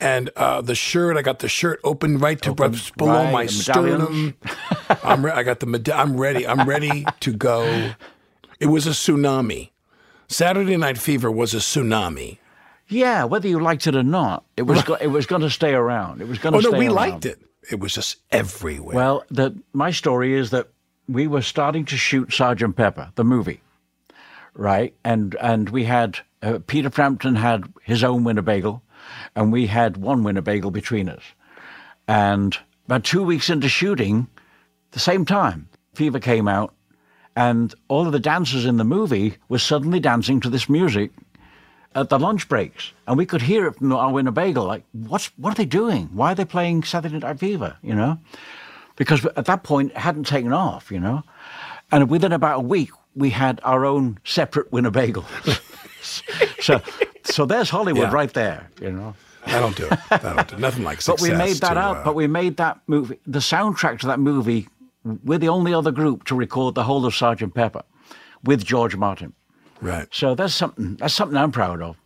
[0.01, 3.47] And uh, the shirt, I got the shirt open right to Open, below right, my
[3.47, 4.37] sternum.
[5.03, 6.47] I'm re- I got the meda- I'm ready.
[6.47, 7.93] I'm ready to go.
[8.61, 9.71] It was a tsunami.
[10.29, 12.39] Saturday Night Fever was a tsunami.
[12.87, 15.75] Yeah, whether you liked it or not, it was go- it was going to stay
[15.75, 16.21] around.
[16.23, 16.61] It was going to.
[16.61, 16.75] Stay around.
[16.75, 16.95] Oh no, we around.
[16.95, 17.41] liked it.
[17.71, 18.95] It was just everywhere.
[18.95, 20.69] Well, the, my story is that
[21.09, 23.61] we were starting to shoot Sergeant Pepper, the movie,
[24.55, 24.95] right?
[25.05, 28.81] And and we had uh, Peter Frampton had his own Winnebago,
[29.35, 31.23] and we had one Winnebago between us.
[32.07, 34.29] And about two weeks into shooting,
[34.93, 36.75] the same time, Fever came out,
[37.37, 41.11] and all of the dancers in the movie were suddenly dancing to this music
[41.95, 44.65] at the lunch breaks, and we could hear it from our Winnebago.
[44.65, 46.09] Like, what's what are they doing?
[46.13, 47.77] Why are they playing Saturday Night Fever?
[47.83, 48.19] You know,
[48.97, 50.91] because at that point it hadn't taken off.
[50.91, 51.23] You know,
[51.91, 55.25] and within about a week we had our own separate Winnebago.
[56.61, 56.81] so,
[57.25, 58.15] so there's Hollywood Yeah.
[58.15, 58.69] right there.
[58.81, 59.15] You know.
[59.47, 59.99] I don't do it.
[60.11, 60.61] I don't do it.
[60.61, 61.97] Nothing like But we made that to, out.
[61.99, 64.69] uh, But we made that movie, the soundtrack to that movie.
[65.25, 67.83] We're the only other group to record the whole of Sergeant Pepper,
[68.45, 69.33] with George Martin.
[69.81, 70.07] right.
[70.13, 70.97] So that's something.
[70.97, 71.97] That's something I'm proud of.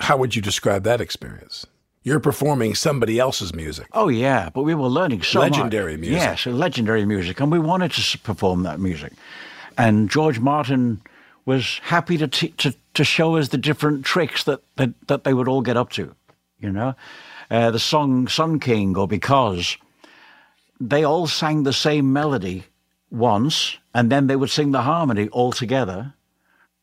[0.00, 1.66] How would you describe that experience?
[2.02, 3.86] You're performing somebody else's music.
[3.92, 5.52] Oh yeah, but we were learning so much.
[5.52, 6.16] Legendary music.
[6.20, 9.12] Yes, legendary music, and we wanted to perform that music.
[9.76, 11.00] And George Martin
[11.48, 15.32] was happy to t- to to show us the different tricks that that, that they
[15.32, 16.14] would all get up to.
[16.60, 16.94] You know,
[17.50, 19.78] uh, the song "Sun King" or "Because,"
[20.78, 22.64] they all sang the same melody
[23.10, 26.12] once, and then they would sing the harmony all together.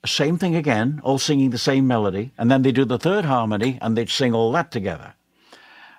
[0.04, 3.78] Same thing again, all singing the same melody, and then they do the third harmony,
[3.82, 5.13] and they'd sing all that together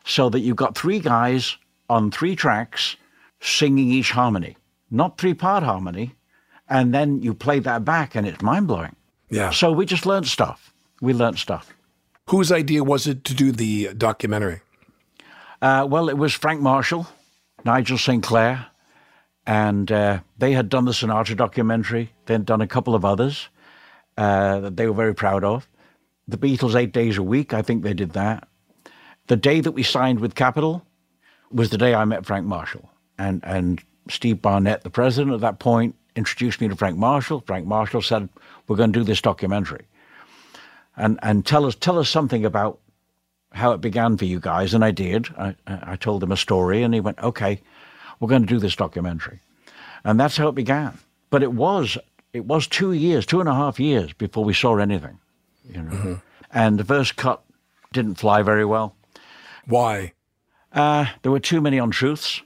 [0.05, 1.57] so that you've got three guys
[1.89, 2.97] on three tracks
[3.41, 4.57] singing each harmony,
[4.91, 6.16] not three part harmony,
[6.69, 8.95] and then you play that back and it's mind blowing.
[9.31, 9.51] Yeah.
[9.51, 10.73] So we just learned stuff.
[11.01, 11.73] We learned stuff.
[12.29, 14.61] Whose idea was it to do the documentary?
[15.63, 17.07] Uh, well, it was Frank Marshall,
[17.65, 18.67] Nigel Sinclair,
[19.47, 22.13] and uh, they had done the Sinatra documentary.
[22.27, 23.49] They'd done a couple of others
[24.17, 25.69] uh, that they were very proud of.
[26.29, 28.49] The Beatles, Eight Days a Week, I think they did that.
[29.29, 30.85] The day that we signed with Capitol
[31.51, 32.91] was the day I met Frank Marshall.
[33.19, 37.45] And, and Steve Barnett, the president at that point, introduced me to Frank Marshall.
[37.47, 38.29] Frank Marshall said,
[38.67, 39.87] We're going to do this documentary.
[40.97, 42.81] And, and tell us tell us something about
[43.53, 45.29] how it began for you guys, and I did.
[45.39, 47.61] I, I told him a story, and he went, "Okay,
[48.19, 49.41] we're going to do this documentary,"
[50.05, 50.99] and that's how it began.
[51.29, 51.99] But it was
[52.33, 55.19] it was two years, two and a half years before we saw anything,
[55.69, 56.21] you know.
[56.51, 57.43] And the first cut
[57.93, 58.95] didn't fly very well.
[59.67, 60.13] Why?
[60.73, 62.43] Uh, there were too many untruths,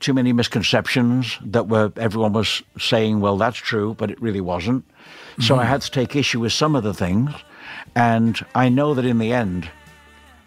[0.00, 4.84] too many misconceptions that were everyone was saying, "Well, that's true," but it really wasn't.
[5.40, 5.68] So I mm-hmm.
[5.68, 7.30] had to take issue with some of the things,
[7.94, 9.70] and I know that in the end,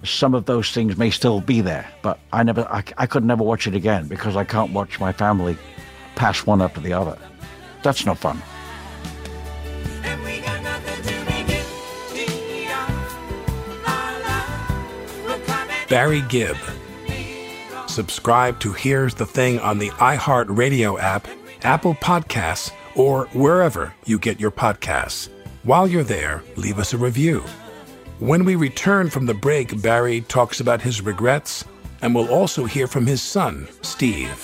[0.03, 1.87] some of those things may still be there.
[2.01, 5.11] But I never, I, I could never watch it again because I can't watch my
[5.11, 5.57] family
[6.15, 7.17] pass one after the other.
[7.81, 8.41] That's no fun.
[15.89, 16.57] Barry Gibb.
[17.93, 21.27] Subscribe to Here's the Thing on the iHeartRadio app,
[21.61, 25.29] Apple Podcasts, or wherever you get your podcasts.
[25.61, 27.41] While you're there, leave us a review.
[28.17, 31.65] When we return from the break, Barry talks about his regrets,
[32.01, 34.43] and we'll also hear from his son, Steve.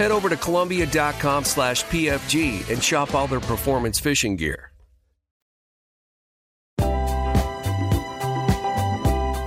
[0.00, 4.72] head over to Columbia.com slash PFG and shop all their performance fishing gear.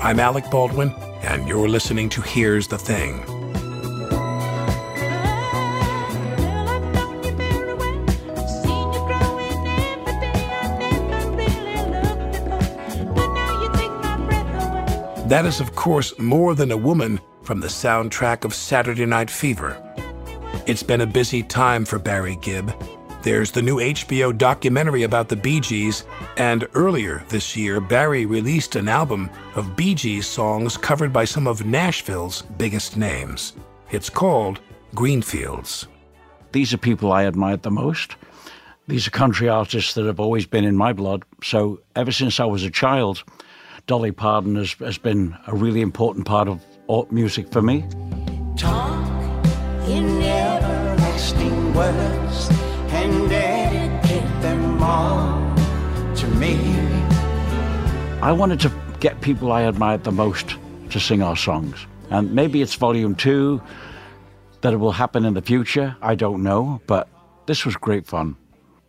[0.04, 0.92] I'm Alec Baldwin,
[1.24, 3.26] and you're listening to Here's the Thing.
[15.30, 19.83] That is, of course, More Than a Woman from the soundtrack of Saturday Night Fever.
[20.66, 22.74] It's been a busy time for Barry Gibb.
[23.22, 26.06] There's the new HBO documentary about the Bee Gees,
[26.38, 31.48] and earlier this year, Barry released an album of Bee Gees songs covered by some
[31.48, 33.52] of Nashville's biggest names.
[33.92, 34.62] It's called
[34.96, 35.88] Greenfields.
[36.54, 38.16] These are people I admired the most.
[38.88, 41.26] These are country artists that have always been in my blood.
[41.44, 43.26] So ever since I was a child,
[43.86, 47.86] Dolly Parton has, has been a really important part of alt music for me.
[48.56, 48.94] Talk
[49.88, 50.23] in everlasting
[51.76, 52.50] words
[52.92, 55.56] and dedicate them all
[56.16, 56.56] to me.
[58.22, 60.56] I wanted to get people I admired the most
[60.92, 61.86] to sing our songs.
[62.10, 63.62] And maybe it's volume two
[64.62, 65.96] that it will happen in the future.
[66.02, 66.82] I don't know.
[66.88, 67.10] But
[67.48, 68.36] this was great fun.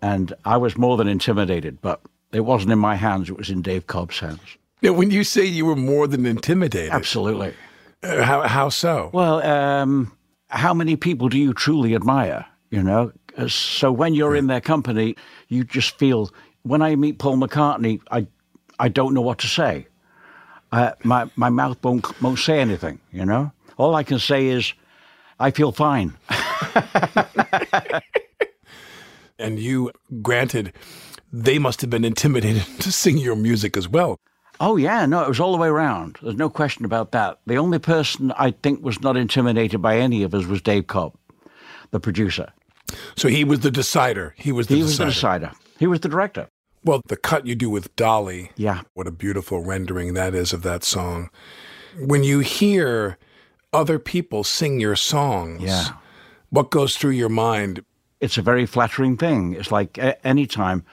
[0.03, 2.01] And I was more than intimidated, but
[2.33, 4.41] it wasn't in my hands, it was in Dave Cobb's hands.
[4.83, 7.55] Now, when you say you were more than intimidated, Absolutely.
[8.03, 9.09] uh, how, how so?
[9.15, 10.13] Well, um,
[10.49, 12.45] how many people do you truly admire?
[12.75, 15.15] You know, Uh, so when you're in their company,
[15.49, 16.31] you just feel.
[16.63, 18.27] When I meet Paul McCartney, I,
[18.79, 19.87] I don't know what to say.
[20.73, 22.99] Uh, my my mouth won't won't say anything.
[23.13, 24.75] You know, all I can say is,
[25.39, 26.13] I feel fine.
[29.39, 29.91] And you,
[30.23, 30.73] granted,
[31.33, 34.17] they must have been intimidated to sing your music as well.
[34.61, 36.19] Oh yeah, no, it was all the way around.
[36.23, 37.39] There's no question about that.
[37.47, 41.13] The only person I think was not intimidated by any of us was Dave Cobb,
[41.91, 42.53] the producer.
[43.17, 44.35] So he was the decider.
[44.37, 45.53] He was the he was the decider.
[45.79, 46.49] He was the director.
[46.85, 48.51] Well, the cut you do with Dolly.
[48.57, 48.83] Yeah.
[48.95, 51.31] What a beautiful rendering that is of that song.
[51.99, 53.17] When you hear
[53.73, 55.85] other people sing your songs, Yeah.
[56.51, 57.85] what goes through your mind?
[58.21, 59.55] It's a very flattering thing.
[59.55, 60.85] It's like a- any time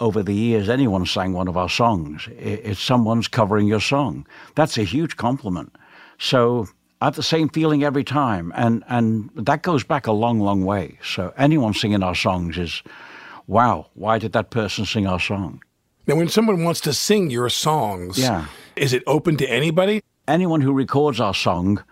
[0.00, 4.26] over the years anyone sang one of our songs, it's someone's covering your song.
[4.54, 5.74] That's a huge compliment.
[6.18, 6.66] So
[7.00, 10.64] I have the same feeling every time, and and that goes back a long, long
[10.64, 10.98] way.
[11.04, 12.82] So anyone singing our songs is,
[13.46, 15.60] wow, why did that person sing our song?
[16.06, 18.46] Now, when someone wants to sing your songs, Yeah.
[18.76, 20.02] is it open to anybody?
[20.28, 21.82] Anyone who records our song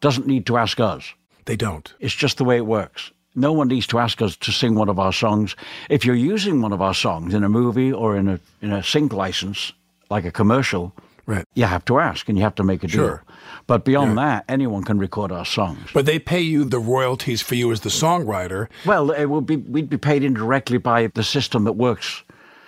[0.00, 1.12] doesn't need to ask us.
[1.44, 1.92] They don't.
[1.98, 3.10] It's just the way it works.
[3.34, 5.56] No one needs to ask us to sing one of our songs.
[5.88, 8.82] If you're using one of our songs in a movie or in a in a
[8.82, 9.72] sync license,
[10.10, 10.92] like a commercial,
[11.32, 11.44] Right.
[11.54, 12.96] you have to ask and you have to make a deal.
[12.96, 13.24] Sure.
[13.66, 15.88] But beyond that, anyone can record our songs.
[15.94, 18.68] But they pay you the royalties for you as the songwriter.
[18.84, 22.22] Well, it be we'd be paid indirectly by the system that works,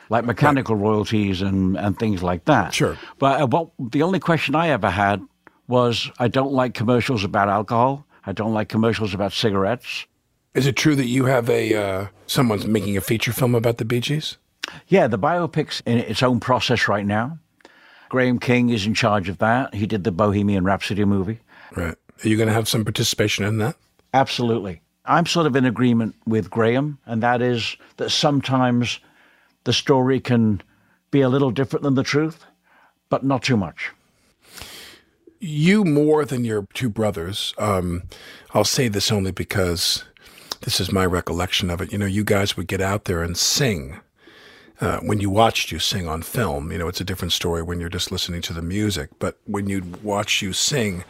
[0.08, 2.72] like mechanical royalties and, and things like that.
[2.72, 2.96] Sure.
[3.18, 5.20] But uh, what the only question I ever had
[5.66, 8.06] was I don't like commercials about alcohol.
[8.26, 10.06] I don't like commercials about cigarettes.
[10.54, 13.84] Is it true that you have a uh, someone's making a feature film about the
[13.84, 14.38] Bee Gees?
[14.88, 17.38] Yeah, the biopic's in its own process right now.
[18.14, 19.74] Graham King is in charge of that.
[19.74, 21.40] He did the Bohemian Rhapsody movie.
[21.74, 21.96] Right.
[22.22, 23.74] Are you going to have some participation in that?
[24.12, 24.82] Absolutely.
[25.04, 29.00] I'm sort of in agreement with Graham, and that is that sometimes
[29.64, 30.62] the story can
[31.10, 32.44] be a little different than the truth,
[33.08, 33.90] but not too much.
[35.40, 37.52] You more than your two brothers.
[37.58, 38.04] Um,
[38.52, 40.04] I'll say this only because
[40.60, 41.90] this is my recollection of it.
[41.90, 43.98] You know, you guys would get out there and sing.
[44.80, 47.78] Uh, when you watched you sing on film, you know, it's a different story when
[47.78, 49.10] you're just listening to the music.
[49.18, 51.04] But when you watch you sing,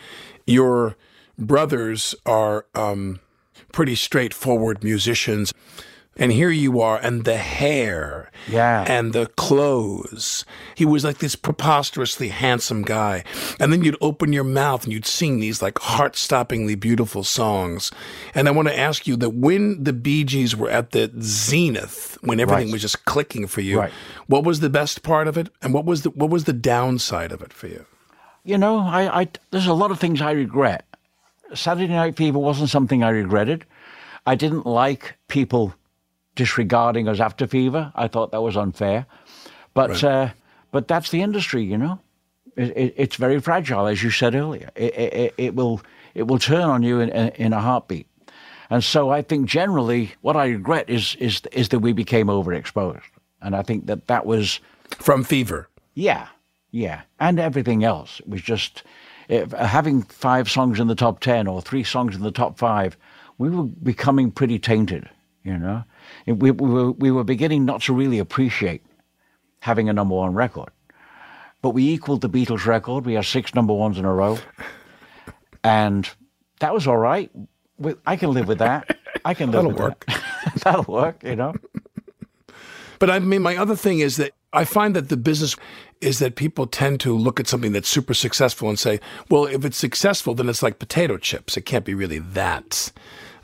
[0.47, 0.97] your
[1.39, 3.21] brothers are um,
[3.73, 5.53] pretty straightforward musicians.
[6.17, 8.85] And here you are, and the hair, Yeah.
[8.87, 10.45] and the clothes.
[10.77, 13.25] He was like this preposterously handsome guy.
[13.59, 17.91] And then you'd open your mouth and you'd sing these like heart stoppingly beautiful songs.
[18.35, 22.17] And I want to ask you that when the Bee Gees were at the zenith,
[22.23, 22.73] when everything Right.
[22.73, 23.93] was just clicking for you, Right.
[24.29, 25.49] what was the best part of it?
[25.63, 27.85] And what was the what was the downside of it for you?
[28.45, 30.85] You know, I, I there's a lot of things I regret.
[31.55, 33.65] Saturday Night Fever wasn't something I regretted.
[34.27, 35.75] I didn't like people
[36.35, 37.93] disregarding us after Fever.
[37.95, 39.07] I thought that was unfair.
[39.75, 40.31] But uh,
[40.71, 42.01] but that's the industry, you know.
[42.57, 44.71] It, it, it's very fragile, as you said earlier.
[44.77, 45.83] It, it, it will
[46.15, 48.07] it will turn on you in, in, a heartbeat.
[48.71, 53.03] And so I think generally, what I regret is is is that we became overexposed,
[53.43, 54.61] and I think that that was
[54.91, 55.69] From Fever.
[55.95, 56.29] yeah,
[56.71, 58.21] yeah, and everything else.
[58.21, 58.85] It was just
[59.29, 62.97] if, having five songs in the top ten or three songs in the top five.
[63.37, 65.09] We were becoming pretty tainted,
[65.43, 65.83] you know.
[66.27, 68.83] We, we were we were beginning not to really appreciate
[69.61, 70.71] having a number one record,
[71.63, 73.07] but we equaled the Beatles record.
[73.07, 74.39] We had six number ones in a row,
[75.63, 76.09] and
[76.61, 77.31] that was all right.
[78.07, 78.97] I can live with that.
[79.25, 80.07] I can live with That'll with work.
[80.07, 80.55] that.
[80.65, 81.55] That'll work, you know.
[82.99, 85.57] But I mean, my other thing is that I find that the business
[86.01, 89.01] is that people tend to look at something that's super successful and say,
[89.31, 91.57] well, if it's successful, then it's like potato chips.
[91.57, 92.93] It can't be really that.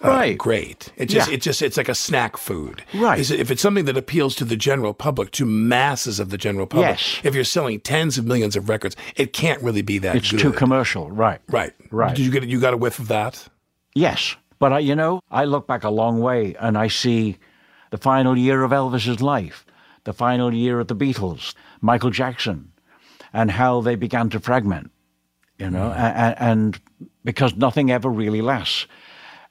[0.02, 0.38] Uh, Right.
[0.38, 0.92] great.
[0.96, 1.34] It just, Yeah.
[1.34, 2.82] it just, it's like a snack food.
[2.94, 3.18] Right.
[3.30, 6.88] If it's something that appeals to the general public, to masses of the general public,
[6.88, 7.20] Yes.
[7.22, 10.40] if you're selling tens of millions of records, it can't really be that It's good.
[10.40, 11.40] too commercial, right?
[11.48, 11.72] right.
[11.90, 12.14] Right.
[12.16, 13.48] Did you get, you got a whiff of that?
[13.94, 17.36] Yes, but I, you know, I look back a long way and I see
[17.90, 19.66] the final year of Elvis's life,
[20.04, 22.72] the final year of the Beatles, Michael Jackson,
[23.32, 24.90] and how they began to fragment.
[25.58, 26.80] You know, a- a- and
[27.24, 28.86] because nothing ever really lasts,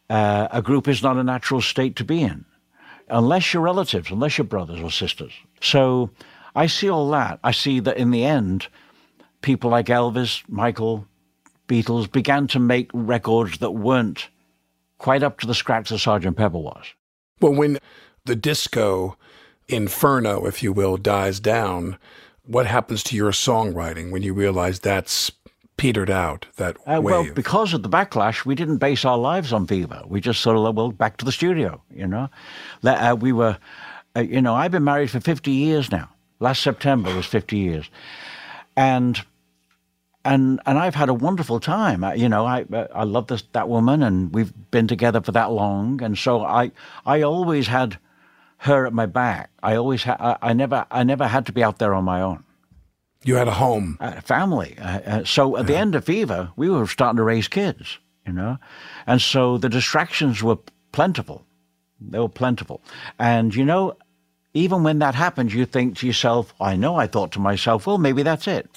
[0.10, 2.45] uh, a group is not a natural state to be in,
[3.10, 5.34] unless you're relatives, unless you're brothers or sisters.
[5.62, 6.10] So
[6.55, 7.39] I see all that.
[7.43, 8.68] I see that in the end,
[9.41, 11.05] people like Elvis, Michael,
[11.68, 14.30] Beatles began to make records that weren't
[14.97, 16.36] quite up to the scratch that Sgt.
[16.36, 16.93] Pepper was.
[17.39, 17.78] Well, when
[18.26, 19.18] the disco
[19.68, 21.97] inferno, if you will, dies down,
[22.43, 25.32] what happens to your songwriting when you realize that's
[25.80, 29.65] petered out, that Uh, well, because of the backlash, we didn't base our lives on
[29.67, 30.03] Fever.
[30.05, 32.30] We just sort of, well, back to the studio, you know.
[32.84, 33.57] Uh, we were,
[34.15, 36.09] uh, you know, I've been married for 50 years now.
[36.39, 37.89] Last September was 50 years.
[38.77, 39.21] And
[40.25, 42.03] and and I've had a wonderful time.
[42.03, 45.32] I, you know, I uh, I love this that woman, and we've been together for
[45.32, 46.71] that long, and so I
[47.05, 47.97] I always had
[48.57, 49.49] her at my back.
[49.63, 50.17] I always had.
[50.19, 52.43] I, I never I never had to be out there on my own.
[53.24, 53.97] You had a home.
[53.99, 54.78] a family.
[54.80, 58.34] Uh, uh, so at the end of Fever, we were starting to raise kids, you
[58.34, 58.57] know,
[59.05, 60.57] and so the distractions were
[60.91, 61.45] plentiful.
[61.99, 62.82] They were plentiful,
[63.17, 63.97] and you know,
[64.53, 67.97] even when that happens, you think to yourself, "I know." I thought to myself, "Well,
[67.97, 68.70] maybe that's it."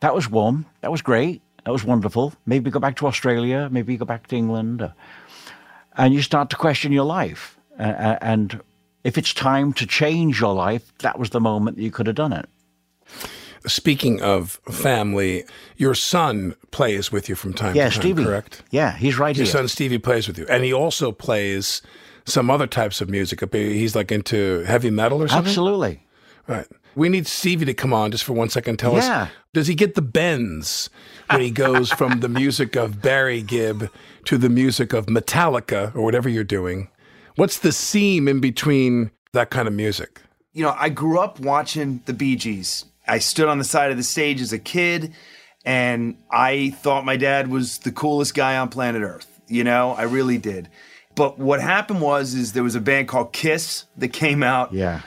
[0.00, 0.66] That was warm.
[0.80, 1.42] That was great.
[1.64, 2.32] That was wonderful.
[2.44, 3.68] Maybe go back to Australia.
[3.70, 4.90] Maybe go back to England,
[5.96, 7.56] and you start to question your life.
[7.78, 8.60] Uh, and
[9.04, 12.16] if it's time to change your life, that was the moment that you could have
[12.16, 12.48] done it.
[13.66, 15.44] Speaking of family,
[15.76, 18.24] your son plays with you from time Yeah, to time, Stevie.
[18.24, 18.62] correct?
[18.70, 19.52] Yeah, he's right Your here.
[19.52, 21.82] Your son Stevie plays with you, and he also plays
[22.24, 23.42] some other types of music.
[23.52, 25.48] He's like into heavy metal or something.
[25.48, 26.06] Absolutely.
[26.46, 26.66] Right.
[26.94, 28.78] We need Stevie to come on just for one second.
[28.78, 29.22] Tell Yeah.
[29.24, 30.88] us, does he get the bends
[31.30, 33.90] when he goes from the music of Barry Gibb
[34.24, 36.88] to the music of Metallica or whatever you're doing?
[37.36, 40.22] What's the seam in between that kind of music?
[40.54, 42.84] you know, I grew up watching the Bee Gees.
[43.08, 45.14] I stood on the side of the stage as a kid,
[45.64, 49.40] and I thought my dad was the coolest guy on planet Earth.
[49.48, 50.68] You know, I really did.
[51.14, 55.00] But what happened was, is there was a band called Kiss that came out Yeah.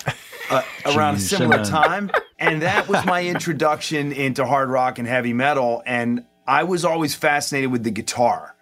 [0.49, 5.31] uh, around a similar time, and that was my introduction into hard rock and heavy
[5.33, 5.81] metal.
[5.85, 8.55] And I was always fascinated with the guitar.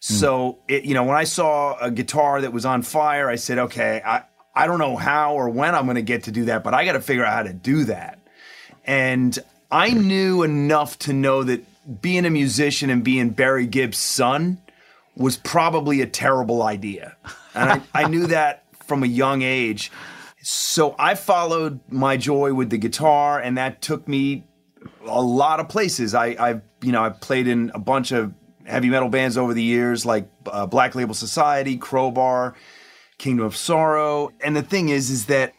[0.00, 3.58] So, it, you know, when I saw a guitar that was on fire, I said,
[3.58, 4.24] okay, I,
[4.54, 6.84] I don't know how or when I'm going to get to do that, but I
[6.84, 8.18] got to figure out how to do that.
[8.84, 9.38] And
[9.70, 11.64] I knew enough to know that
[12.00, 14.58] being a musician and being Barry Gibb's son
[15.16, 17.16] was probably a terrible idea.
[17.54, 19.90] And I, I knew that from a young age.
[20.42, 24.44] so I followed my joy with the guitar, and that took me
[25.06, 26.14] a lot of places.
[26.14, 29.62] I, I you know, I played in a bunch of heavy metal bands over the
[29.62, 32.54] years, like uh, Black Label Society, Crowbar,
[33.18, 34.32] Kingdom of Sorrow.
[34.40, 35.54] And the thing is, is that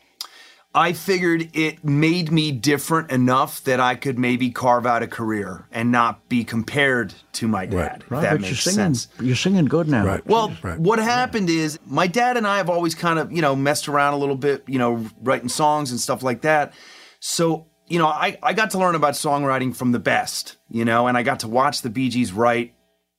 [0.76, 5.68] I figured it made me different enough that I could maybe carve out a career
[5.72, 8.04] and not be compared to my dad.
[8.06, 9.08] If Right, that makes you're singing, sense.
[9.22, 10.06] You're singing good now.
[10.06, 10.26] Right.
[10.28, 10.78] Well, Right.
[10.78, 14.16] what happened is my dad and I have always kind of, you know, messed around
[14.16, 16.74] a little bit, you know, writing songs and stuff like that.
[17.22, 21.08] So, you know, I, I got to learn about songwriting from the best, you know,
[21.08, 22.74] and I got to watch the Bee Gees write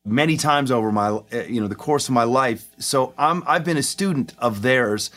[0.05, 2.67] many times over my, uh, you know, the course of my life.
[2.79, 5.11] So I'm, I've been a student of theirs.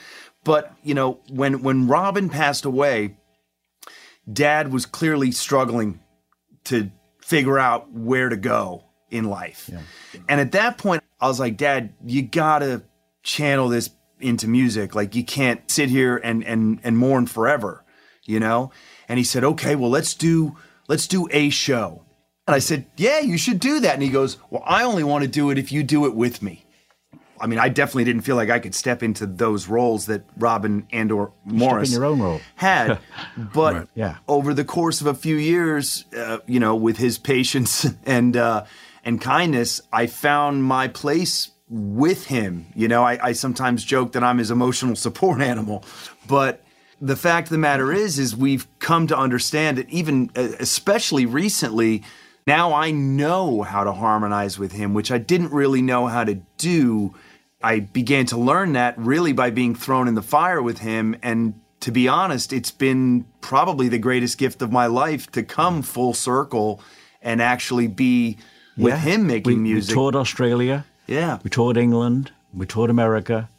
[0.49, 3.17] But, you know, when, when Robin passed away,
[4.33, 5.99] dad was clearly struggling
[6.63, 6.89] to
[7.21, 9.69] figure out where to go in life.
[10.27, 12.81] And at that point, I was like, Dad, you gotta
[13.21, 14.95] channel this into music.
[14.95, 17.85] Like you can't sit here and and and mourn forever,
[18.23, 18.71] you know?
[19.07, 22.05] And he said, Okay, well let's do let's do a show.
[22.47, 23.93] And I said, Yeah, you should do that.
[23.93, 26.41] And he goes, Well, I only want to do it if you do it with
[26.41, 26.65] me.
[27.41, 30.85] I mean, I definitely didn't feel like I could step into those roles that Robin
[30.91, 32.41] and or Maurice your own role.
[32.55, 32.99] had.
[33.53, 34.15] But Yeah.
[34.27, 38.65] over the course of a few years, uh, you know, with his patience and uh,
[39.03, 42.65] and kindness, I found my place with him.
[42.75, 45.83] You know, I, I sometimes joke that I'm his emotional support animal,
[46.27, 46.63] but
[47.01, 49.87] the fact of the matter is, is we've come to understand it.
[49.89, 52.03] Even uh, especially recently,
[52.45, 56.35] now I know how to harmonize with him, which I didn't really know how to
[56.57, 57.13] do.
[57.61, 61.15] I began to learn that really by being thrown in the fire with him.
[61.21, 65.81] And to be honest, it's been probably the greatest gift of my life to come
[65.81, 66.81] full circle
[67.21, 68.37] and actually be
[68.77, 68.99] with Yeah.
[68.99, 69.89] him making we, music.
[69.89, 70.85] We toured Australia.
[71.07, 71.39] Yeah.
[71.43, 72.31] We toured England.
[72.53, 73.49] We toured America.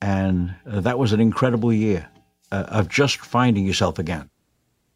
[0.00, 2.08] And uh, that was an incredible year
[2.52, 4.30] uh, of just finding yourself again.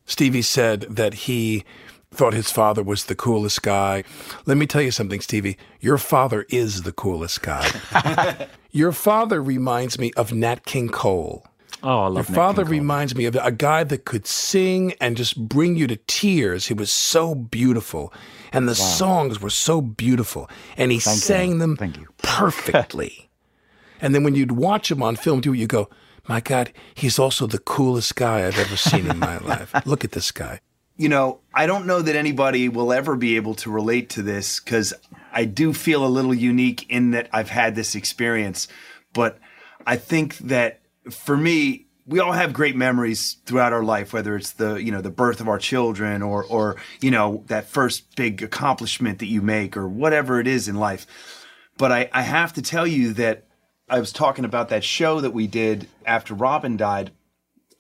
[0.05, 1.65] Stevie said that he
[2.11, 4.03] thought his father was the coolest guy.
[4.47, 5.57] Let me tell you something, Stevie.
[5.81, 8.49] Your father is the coolest guy.
[8.71, 11.47] Your father reminds me of Nat King Cole.
[11.83, 12.79] Oh, I love Your Nat father King Cole.
[12.81, 16.67] reminds me of a guy that could sing and just bring you to tears.
[16.67, 18.13] He was so beautiful,
[18.53, 21.21] and the songs were so beautiful, and he Thank you.
[21.21, 22.09] sang them Thank you.
[22.23, 23.31] perfectly.
[24.01, 25.89] and then when you'd watch him on film too, you go,
[26.29, 29.73] "My God, he's also the coolest guy I've ever seen in my life.
[29.87, 30.61] Look at this guy."
[30.99, 34.59] You know, I don't know that anybody will ever be able to relate to this
[34.59, 34.93] because
[35.33, 38.67] I do feel a little unique in that I've had this experience.
[39.15, 39.39] But
[39.87, 44.53] I think that for me, we all have great memories throughout our life, whether it's
[44.53, 48.43] the you know the birth of our children or or you know that first big
[48.43, 51.47] accomplishment that you make or whatever it is in life.
[51.77, 53.45] But I, I have to tell you that
[53.89, 57.13] I was talking about that show that we did after Robin died,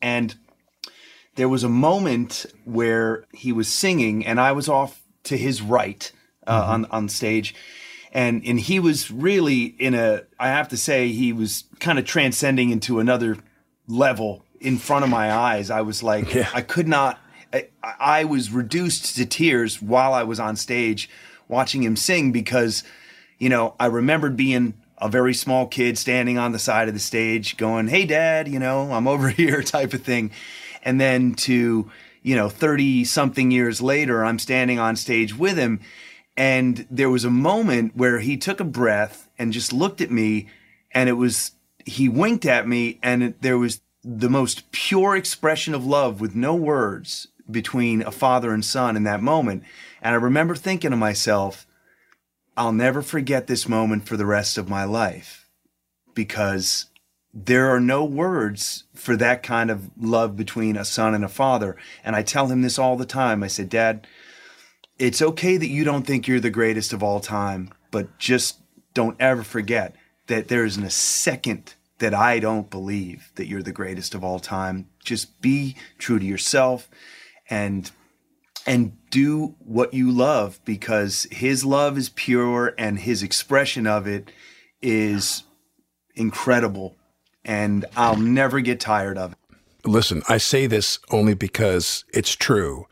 [0.00, 0.36] and
[1.39, 6.11] there was a moment where he was singing and I was off to his right
[6.49, 7.55] uh, on on stage.
[8.12, 12.05] And and he was really in a I have to say he was kind of
[12.05, 13.36] transcending into another
[13.86, 15.70] level in front of my eyes.
[15.70, 17.20] I was like I could not
[17.53, 21.09] I, I was reduced to tears while I was on stage
[21.47, 22.82] watching him sing because
[23.39, 27.01] you know I remembered being a very small kid standing on the side of the
[27.01, 30.32] stage going hey dad you know I'm over here type of thing
[30.82, 31.90] and then to
[32.22, 35.80] you know 30 something years later i'm standing on stage with him.
[36.36, 40.46] And there was a moment where he took a breath and just looked at me
[40.92, 41.52] and it was
[41.84, 46.36] he winked at me and it, there was the most pure expression of love with
[46.36, 49.64] no words between a father and son in that moment.
[50.00, 51.66] And i remember thinking to myself
[52.56, 55.48] i'll never forget this moment for the rest of my life
[56.14, 56.86] because
[57.34, 61.76] there are no words for that kind of love between a son and a father.
[62.04, 63.42] And I tell him this all the time.
[63.42, 64.06] I said, Dad,
[64.98, 68.58] it's okay that you don't think you're the greatest of all time, but just
[68.94, 69.94] don't ever forget
[70.26, 74.38] that there isn't a second that I don't believe that you're the greatest of all
[74.38, 74.88] time.
[75.04, 76.88] Just be true to yourself
[77.50, 77.90] and
[78.66, 84.30] and do what you love because his love is pure and his expression of it
[84.82, 85.44] is
[86.14, 86.97] incredible
[87.49, 89.38] and I'll never get tired of it.
[89.84, 92.86] Listen, I say this only because it's true.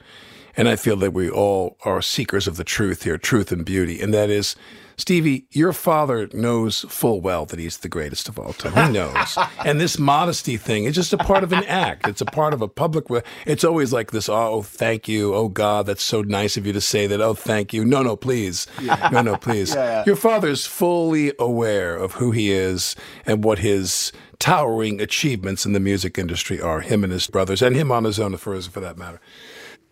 [0.57, 4.01] And I feel that we all are seekers of the truth here, truth and beauty.
[4.01, 4.57] And that is,
[4.97, 8.87] Stevie, your father knows full well that he's the greatest of all time.
[8.87, 9.37] He knows.
[9.67, 12.09] and this modesty thing is just a part of an act.
[12.09, 13.05] It's a part of a public.
[13.45, 15.35] It's always like this, oh, oh, thank you.
[15.35, 17.21] Oh, God, that's so nice of you to say that.
[17.21, 17.85] Oh, thank you.
[17.85, 18.67] No, no, please.
[19.13, 19.67] No, no, please.
[19.77, 20.05] Yeah, yeah.
[20.07, 22.95] Your father's fully aware of who he is
[23.27, 27.77] and what his towering achievements in the music industry are, him and his brothers, and
[27.77, 29.21] him on his own for, for that matter.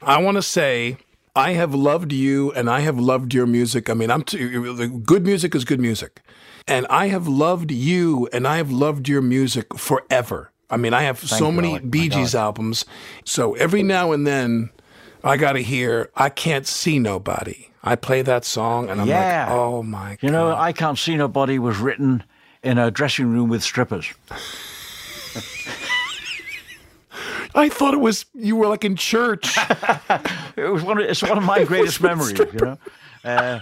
[0.03, 0.99] I want to say
[1.37, 3.91] I have loved you and I have loved your music.
[3.91, 4.39] I mean, I'm t-
[5.05, 6.21] good music is good music.
[6.67, 10.53] And I have loved you and I have loved your music forever.
[10.71, 11.91] I mean, I have Thank so many Alec.
[11.91, 12.85] Bee Gees albums.
[13.25, 14.71] So every now and then
[15.23, 17.71] I got to hear I Can't See Nobody.
[17.83, 19.47] I play that song and I'm yeah.
[19.47, 22.23] like, oh my You know, I Can't See Nobody was written
[22.65, 24.07] in a dressing room with strippers.
[27.57, 29.57] I thought it was you were like in church.
[30.57, 32.79] It was one of, it's one of my greatest memories, you know.
[33.25, 33.59] Uh,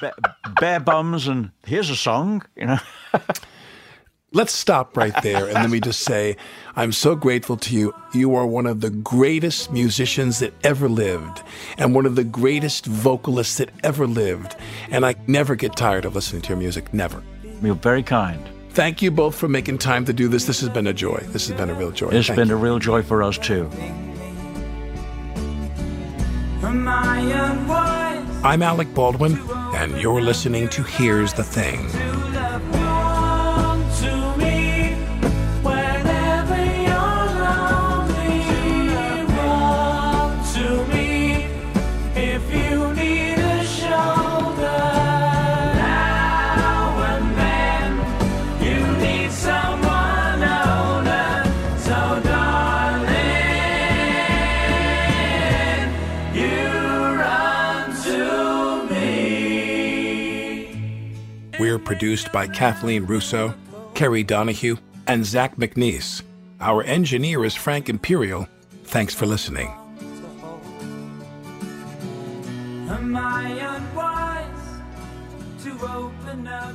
[0.00, 0.14] ba-
[0.58, 2.78] bare bums and here's a song, you know.
[4.32, 6.38] Let's stop right there and let me just say
[6.76, 7.92] I'm so grateful to you.
[8.14, 11.42] You are one of the greatest musicians that ever lived
[11.76, 14.56] and one of the greatest vocalists that ever lived.
[14.88, 16.94] And I never get tired of listening to your music.
[16.94, 17.22] Never.
[17.62, 18.48] You're very kind.
[18.70, 20.44] Thank you both for making time to do this.
[20.44, 21.18] This has been a joy.
[21.28, 22.08] This has been a real joy.
[22.10, 22.54] It's Thank been you.
[22.54, 23.68] a real joy for us too.
[28.42, 29.38] I'm Alec Baldwin,
[29.74, 31.88] and you're listening to Here's the Thing.
[61.84, 63.54] Produced by Kathleen Russo,
[63.94, 64.76] Kerry Donahue,
[65.06, 66.22] and Zach MacNeice.
[66.60, 68.46] Our engineer is Frank Imperial.
[68.84, 69.72] Thanks for listening.
[72.88, 74.82] Am I unwise
[75.64, 76.74] to open up